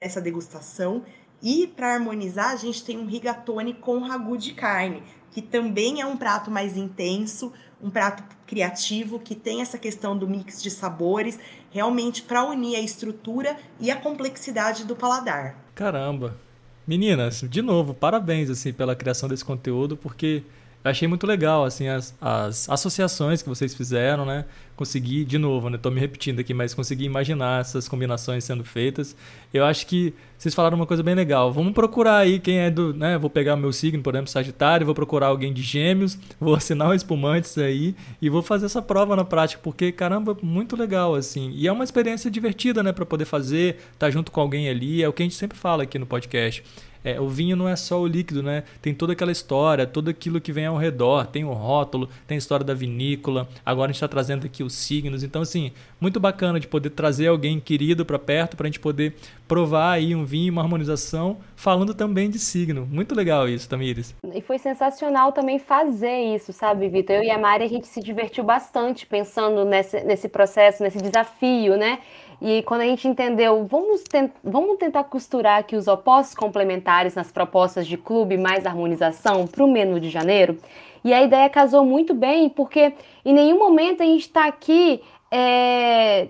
essa 0.00 0.20
degustação. 0.20 1.04
E 1.42 1.66
para 1.66 1.94
harmonizar, 1.94 2.50
a 2.50 2.56
gente 2.56 2.84
tem 2.84 2.98
um 2.98 3.06
rigatone 3.06 3.74
com 3.74 3.98
ragu 3.98 4.38
de 4.38 4.54
carne, 4.54 5.02
que 5.30 5.42
também 5.42 6.00
é 6.00 6.06
um 6.06 6.16
prato 6.16 6.50
mais 6.50 6.76
intenso, 6.76 7.52
um 7.82 7.90
prato 7.90 8.22
criativo, 8.46 9.18
que 9.18 9.34
tem 9.34 9.60
essa 9.60 9.76
questão 9.76 10.16
do 10.16 10.28
mix 10.28 10.62
de 10.62 10.70
sabores, 10.70 11.38
realmente 11.70 12.22
para 12.22 12.44
unir 12.44 12.76
a 12.76 12.80
estrutura 12.80 13.56
e 13.80 13.90
a 13.90 13.96
complexidade 13.96 14.84
do 14.84 14.94
paladar. 14.94 15.58
Caramba! 15.74 16.38
Meninas, 16.86 17.44
de 17.48 17.62
novo, 17.62 17.94
parabéns 17.94 18.50
assim 18.50 18.72
pela 18.72 18.96
criação 18.96 19.28
desse 19.28 19.44
conteúdo, 19.44 19.96
porque 19.96 20.42
eu 20.84 20.90
achei 20.90 21.06
muito 21.06 21.26
legal, 21.26 21.64
assim, 21.64 21.86
as, 21.86 22.12
as 22.20 22.68
associações 22.68 23.40
que 23.40 23.48
vocês 23.48 23.72
fizeram, 23.72 24.26
né? 24.26 24.44
Consegui, 24.74 25.24
de 25.24 25.38
novo, 25.38 25.70
né? 25.70 25.78
Tô 25.78 25.92
me 25.92 26.00
repetindo 26.00 26.40
aqui, 26.40 26.52
mas 26.52 26.74
consegui 26.74 27.04
imaginar 27.04 27.60
essas 27.60 27.86
combinações 27.86 28.42
sendo 28.42 28.64
feitas. 28.64 29.14
Eu 29.54 29.64
acho 29.64 29.86
que 29.86 30.12
vocês 30.36 30.52
falaram 30.52 30.76
uma 30.76 30.86
coisa 30.86 31.00
bem 31.00 31.14
legal. 31.14 31.52
Vamos 31.52 31.72
procurar 31.72 32.16
aí 32.16 32.40
quem 32.40 32.58
é 32.58 32.68
do, 32.68 32.92
né? 32.92 33.16
Vou 33.16 33.30
pegar 33.30 33.54
meu 33.54 33.72
signo, 33.72 34.02
por 34.02 34.12
exemplo, 34.12 34.30
Sagitário, 34.30 34.84
vou 34.84 34.94
procurar 34.94 35.28
alguém 35.28 35.52
de 35.52 35.62
Gêmeos, 35.62 36.18
vou 36.40 36.56
assinar 36.56 36.88
um 36.88 36.94
espumantes 36.94 37.56
aí 37.58 37.94
e 38.20 38.28
vou 38.28 38.42
fazer 38.42 38.66
essa 38.66 38.82
prova 38.82 39.14
na 39.14 39.24
prática, 39.24 39.60
porque, 39.62 39.92
caramba, 39.92 40.36
muito 40.42 40.74
legal, 40.74 41.14
assim. 41.14 41.52
E 41.54 41.68
é 41.68 41.72
uma 41.72 41.84
experiência 41.84 42.28
divertida, 42.28 42.82
né? 42.82 42.90
Para 42.90 43.06
poder 43.06 43.24
fazer, 43.24 43.76
tá 43.96 44.10
junto 44.10 44.32
com 44.32 44.40
alguém 44.40 44.68
ali. 44.68 45.00
É 45.00 45.08
o 45.08 45.12
que 45.12 45.22
a 45.22 45.26
gente 45.26 45.36
sempre 45.36 45.56
fala 45.56 45.84
aqui 45.84 45.96
no 45.96 46.06
podcast 46.06 46.64
é, 47.04 47.20
o 47.20 47.28
vinho 47.28 47.56
não 47.56 47.68
é 47.68 47.76
só 47.76 48.00
o 48.00 48.06
líquido, 48.06 48.42
né? 48.42 48.64
Tem 48.80 48.94
toda 48.94 49.12
aquela 49.12 49.32
história, 49.32 49.86
tudo 49.86 50.10
aquilo 50.10 50.40
que 50.40 50.52
vem 50.52 50.66
ao 50.66 50.76
redor. 50.76 51.26
Tem 51.26 51.44
o 51.44 51.52
rótulo, 51.52 52.08
tem 52.26 52.36
a 52.36 52.38
história 52.38 52.64
da 52.64 52.74
vinícola. 52.74 53.48
Agora 53.64 53.90
a 53.90 53.92
gente 53.92 53.96
está 53.96 54.08
trazendo 54.08 54.46
aqui 54.46 54.62
os 54.62 54.74
signos. 54.74 55.22
Então, 55.22 55.42
assim, 55.42 55.72
muito 56.00 56.20
bacana 56.20 56.60
de 56.60 56.66
poder 56.66 56.90
trazer 56.90 57.26
alguém 57.26 57.58
querido 57.58 58.04
para 58.04 58.18
perto 58.18 58.56
para 58.56 58.66
a 58.66 58.70
gente 58.70 58.80
poder 58.80 59.14
provar 59.48 59.92
aí 59.92 60.14
um 60.14 60.24
vinho, 60.24 60.52
uma 60.52 60.62
harmonização, 60.62 61.36
falando 61.56 61.92
também 61.92 62.30
de 62.30 62.38
signo. 62.38 62.86
Muito 62.90 63.14
legal 63.14 63.48
isso, 63.48 63.68
Tamires. 63.68 64.14
E 64.34 64.40
foi 64.40 64.58
sensacional 64.58 65.32
também 65.32 65.58
fazer 65.58 66.34
isso, 66.34 66.52
sabe, 66.52 66.88
Vitor? 66.88 67.16
Eu 67.16 67.22
e 67.22 67.30
a 67.30 67.38
Mari, 67.38 67.64
a 67.64 67.68
gente 67.68 67.86
se 67.86 68.00
divertiu 68.00 68.44
bastante 68.44 69.06
pensando 69.06 69.64
nesse, 69.64 70.00
nesse 70.04 70.28
processo, 70.28 70.82
nesse 70.82 70.98
desafio, 70.98 71.76
né? 71.76 71.98
E 72.44 72.60
quando 72.64 72.80
a 72.80 72.86
gente 72.86 73.06
entendeu, 73.06 73.64
vamos, 73.66 74.02
vamos 74.42 74.76
tentar 74.76 75.04
costurar 75.04 75.60
aqui 75.60 75.76
os 75.76 75.86
opostos 75.86 76.34
complementares 76.34 77.14
nas 77.14 77.30
propostas 77.30 77.86
de 77.86 77.96
clube 77.96 78.36
mais 78.36 78.66
harmonização 78.66 79.46
para 79.46 79.62
o 79.62 79.70
menu 79.70 80.00
de 80.00 80.10
janeiro. 80.10 80.58
E 81.04 81.14
a 81.14 81.22
ideia 81.22 81.48
casou 81.48 81.84
muito 81.84 82.12
bem, 82.12 82.48
porque 82.48 82.94
em 83.24 83.32
nenhum 83.32 83.60
momento 83.60 84.02
a 84.02 84.06
gente 84.06 84.22
está 84.22 84.46
aqui 84.46 85.00
é, 85.30 86.26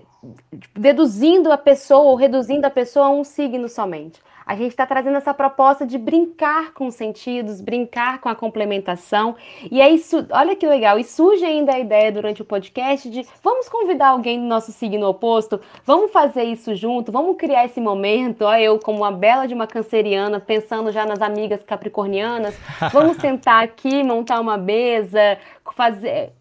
deduzindo 0.75 1.51
a 1.51 1.57
pessoa 1.57 2.11
ou 2.11 2.15
reduzindo 2.15 2.67
a 2.67 2.69
pessoa 2.69 3.07
a 3.07 3.09
um 3.09 3.23
signo 3.23 3.67
somente. 3.67 4.21
A 4.45 4.55
gente 4.55 4.71
está 4.71 4.85
trazendo 4.85 5.17
essa 5.17 5.33
proposta 5.33 5.85
de 5.85 5.97
brincar 5.97 6.73
com 6.73 6.87
os 6.87 6.95
sentidos, 6.95 7.61
brincar 7.61 8.19
com 8.19 8.29
a 8.29 8.35
complementação. 8.35 9.35
E 9.71 9.81
é 9.81 9.89
isso, 9.89 10.25
olha 10.31 10.55
que 10.55 10.67
legal, 10.67 10.99
e 10.99 11.03
surge 11.03 11.45
ainda 11.45 11.73
a 11.73 11.79
ideia 11.79 12.11
durante 12.11 12.41
o 12.41 12.45
podcast 12.45 13.09
de 13.09 13.25
vamos 13.43 13.69
convidar 13.69 14.09
alguém 14.09 14.39
do 14.39 14.45
nosso 14.45 14.71
signo 14.71 15.07
oposto, 15.07 15.59
vamos 15.85 16.11
fazer 16.11 16.43
isso 16.43 16.75
junto, 16.75 17.11
vamos 17.11 17.37
criar 17.37 17.65
esse 17.65 17.79
momento. 17.79 18.43
Olha, 18.45 18.61
eu, 18.61 18.79
como 18.79 18.99
uma 18.99 19.11
bela 19.11 19.47
de 19.47 19.53
uma 19.53 19.67
canceriana, 19.67 20.39
pensando 20.39 20.91
já 20.91 21.05
nas 21.05 21.21
amigas 21.21 21.63
capricornianas, 21.63 22.55
vamos 22.91 23.17
sentar 23.17 23.63
aqui, 23.63 24.03
montar 24.03 24.39
uma 24.39 24.57
mesa, 24.57 25.37
fazer, 25.75 26.31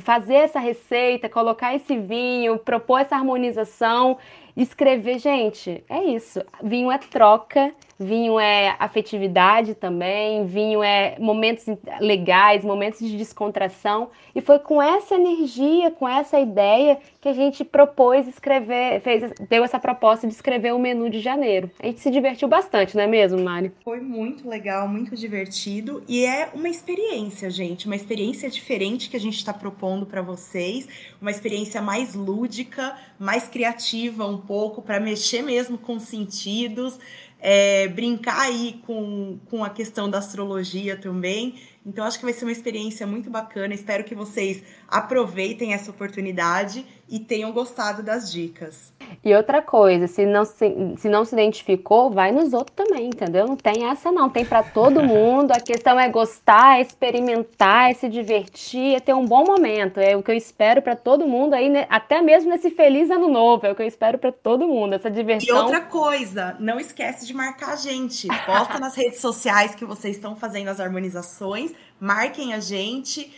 fazer 0.00 0.34
essa 0.34 0.58
receita, 0.58 1.28
colocar 1.28 1.74
esse 1.74 1.96
vinho, 1.96 2.58
propor 2.58 3.00
essa 3.00 3.16
harmonização 3.16 4.18
Escrever, 4.56 5.18
gente, 5.18 5.82
é 5.88 6.04
isso. 6.04 6.40
Vinho 6.62 6.90
é 6.90 6.98
troca, 6.98 7.74
vinho 7.98 8.38
é 8.38 8.76
afetividade 8.78 9.74
também, 9.74 10.46
vinho 10.46 10.82
é 10.82 11.16
momentos 11.18 11.64
legais, 12.00 12.64
momentos 12.64 13.00
de 13.00 13.16
descontração. 13.16 14.10
E 14.34 14.40
foi 14.40 14.58
com 14.58 14.82
essa 14.82 15.14
energia, 15.14 15.90
com 15.90 16.08
essa 16.08 16.38
ideia 16.38 16.98
que 17.20 17.28
a 17.28 17.32
gente 17.32 17.64
propôs 17.64 18.26
escrever, 18.26 19.00
fez, 19.00 19.32
deu 19.48 19.64
essa 19.64 19.78
proposta 19.78 20.26
de 20.26 20.34
escrever 20.34 20.74
o 20.74 20.78
menu 20.78 21.08
de 21.08 21.20
janeiro. 21.20 21.70
A 21.80 21.86
gente 21.86 22.00
se 22.00 22.10
divertiu 22.10 22.48
bastante, 22.48 22.96
não 22.96 23.04
é 23.04 23.06
mesmo, 23.06 23.40
Mari? 23.40 23.72
Foi 23.82 24.00
muito 24.00 24.48
legal, 24.48 24.88
muito 24.88 25.16
divertido 25.16 26.02
e 26.08 26.24
é 26.24 26.50
uma 26.54 26.68
experiência, 26.68 27.48
gente, 27.50 27.86
uma 27.86 27.96
experiência 27.96 28.50
diferente 28.50 29.08
que 29.08 29.16
a 29.16 29.20
gente 29.20 29.36
está 29.36 29.52
propondo 29.52 30.04
para 30.06 30.20
vocês, 30.20 30.88
uma 31.20 31.30
experiência 31.30 31.80
mais 31.80 32.14
lúdica, 32.14 32.96
mais 33.18 33.48
criativa 33.48 34.26
um 34.26 34.38
pouco 34.38 34.82
para 34.82 35.00
mexer 35.00 35.42
mesmo 35.42 35.78
com 35.78 35.98
sentidos, 35.98 36.98
é, 37.46 37.86
brincar 37.88 38.40
aí 38.40 38.80
com, 38.86 39.38
com 39.50 39.62
a 39.62 39.68
questão 39.68 40.08
da 40.08 40.16
astrologia 40.16 40.96
também. 40.96 41.56
Então, 41.84 42.06
acho 42.06 42.18
que 42.18 42.24
vai 42.24 42.32
ser 42.32 42.46
uma 42.46 42.52
experiência 42.52 43.06
muito 43.06 43.28
bacana. 43.28 43.74
Espero 43.74 44.02
que 44.02 44.14
vocês 44.14 44.62
aproveitem 44.88 45.74
essa 45.74 45.90
oportunidade 45.90 46.86
e 47.08 47.18
tenham 47.18 47.52
gostado 47.52 48.02
das 48.02 48.32
dicas. 48.32 48.92
E 49.22 49.34
outra 49.34 49.60
coisa, 49.60 50.06
se 50.06 50.24
não 50.24 50.44
se, 50.44 50.74
se 50.96 51.08
não 51.08 51.24
se 51.24 51.34
identificou, 51.34 52.10
vai 52.10 52.32
nos 52.32 52.52
outros 52.52 52.74
também, 52.74 53.06
entendeu? 53.06 53.46
Não 53.46 53.56
tem 53.56 53.86
essa 53.86 54.10
não, 54.10 54.28
tem 54.28 54.44
para 54.44 54.62
todo 54.62 55.02
mundo. 55.04 55.52
A 55.52 55.60
questão 55.60 55.98
é 56.00 56.08
gostar, 56.08 56.78
é 56.78 56.82
experimentar, 56.82 57.90
é 57.90 57.94
se 57.94 58.08
divertir, 58.08 58.96
é 58.96 59.00
ter 59.00 59.14
um 59.14 59.26
bom 59.26 59.44
momento. 59.44 59.98
É 60.00 60.16
o 60.16 60.22
que 60.22 60.30
eu 60.30 60.34
espero 60.34 60.80
para 60.80 60.96
todo 60.96 61.26
mundo 61.26 61.54
aí, 61.54 61.68
né? 61.68 61.86
até 61.90 62.22
mesmo 62.22 62.50
nesse 62.50 62.70
feliz 62.70 63.10
ano 63.10 63.28
novo, 63.28 63.66
é 63.66 63.72
o 63.72 63.74
que 63.74 63.82
eu 63.82 63.86
espero 63.86 64.18
para 64.18 64.32
todo 64.32 64.66
mundo, 64.66 64.94
essa 64.94 65.10
diversão. 65.10 65.56
E 65.56 65.58
outra 65.58 65.80
coisa, 65.82 66.56
não 66.58 66.80
esquece 66.80 67.26
de 67.26 67.34
marcar 67.34 67.74
a 67.74 67.76
gente. 67.76 68.28
Posta 68.46 68.78
nas 68.78 68.94
redes 68.94 69.20
sociais 69.20 69.74
que 69.74 69.84
vocês 69.84 70.16
estão 70.16 70.34
fazendo 70.34 70.68
as 70.68 70.80
harmonizações, 70.80 71.72
marquem 72.00 72.54
a 72.54 72.60
gente, 72.60 73.32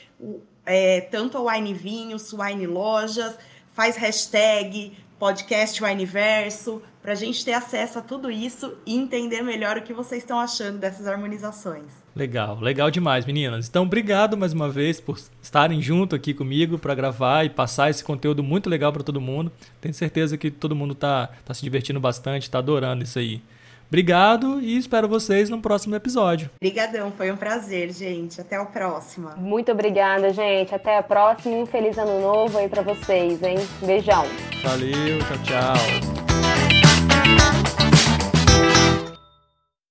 é, 0.65 1.01
tanto 1.03 1.39
a 1.39 1.53
Wine 1.53 1.75
Vinhos, 1.75 2.33
Wine 2.33 2.67
Lojas, 2.67 3.37
faz 3.77 3.95
hashtag, 3.99 4.95
podcast 5.19 5.83
o 5.83 5.87
Aniverso, 5.87 6.81
para 7.03 7.13
a 7.13 7.15
gente 7.15 7.45
ter 7.45 7.53
acesso 7.53 7.99
a 7.99 8.03
tudo 8.03 8.31
isso 8.31 8.75
e 8.87 8.97
entender 8.97 9.43
melhor 9.43 9.77
o 9.77 9.83
que 9.83 9.93
vocês 9.93 10.23
estão 10.23 10.41
achando 10.41 10.79
dessas 10.79 11.07
harmonizações. 11.07 11.93
Legal, 12.15 12.59
legal 12.59 12.91
demais, 12.91 13.27
meninas. 13.27 13.69
Então, 13.69 13.83
obrigado 13.83 14.35
mais 14.35 14.55
uma 14.55 14.71
vez 14.71 14.99
por 14.99 15.21
estarem 15.43 15.83
junto 15.83 16.17
aqui 16.17 16.33
comigo 16.33 16.79
para 16.79 16.95
gravar 16.95 17.45
e 17.45 17.51
passar 17.51 17.91
esse 17.91 18.03
conteúdo 18.03 18.43
muito 18.43 18.71
legal 18.71 18.91
para 18.95 19.03
todo 19.03 19.21
mundo. 19.21 19.53
Tenho 19.79 19.93
certeza 19.93 20.39
que 20.39 20.51
todo 20.51 20.75
mundo 20.75 20.95
está 20.95 21.29
tá 21.45 21.53
se 21.53 21.63
divertindo 21.63 22.01
bastante, 22.01 22.45
está 22.45 22.61
adorando 22.61 23.05
isso 23.05 23.19
aí. 23.19 23.43
Obrigado 23.89 24.61
e 24.61 24.77
espero 24.77 25.09
vocês 25.09 25.49
no 25.49 25.61
próximo 25.61 25.95
episódio. 25.95 26.51
Obrigadão, 26.57 27.13
foi 27.13 27.31
um 27.31 27.37
prazer, 27.37 27.93
gente. 27.93 28.41
Até 28.41 28.57
a 28.57 28.65
próxima. 28.65 29.37
Muito 29.37 29.71
obrigada, 29.71 30.33
gente. 30.33 30.75
Até 30.75 30.99
a 30.99 31.03
próxima 31.03 31.55
e 31.57 31.63
um 31.63 31.67
feliz 31.67 31.97
ano 31.97 32.21
novo 32.21 32.59
aí 32.59 32.69
para 32.69 32.83
vocês, 32.83 33.43
hein? 33.43 33.59
Beijão. 33.85 34.27
Valeu, 34.63 35.19
tchau, 35.21 35.39
tchau. 35.45 35.77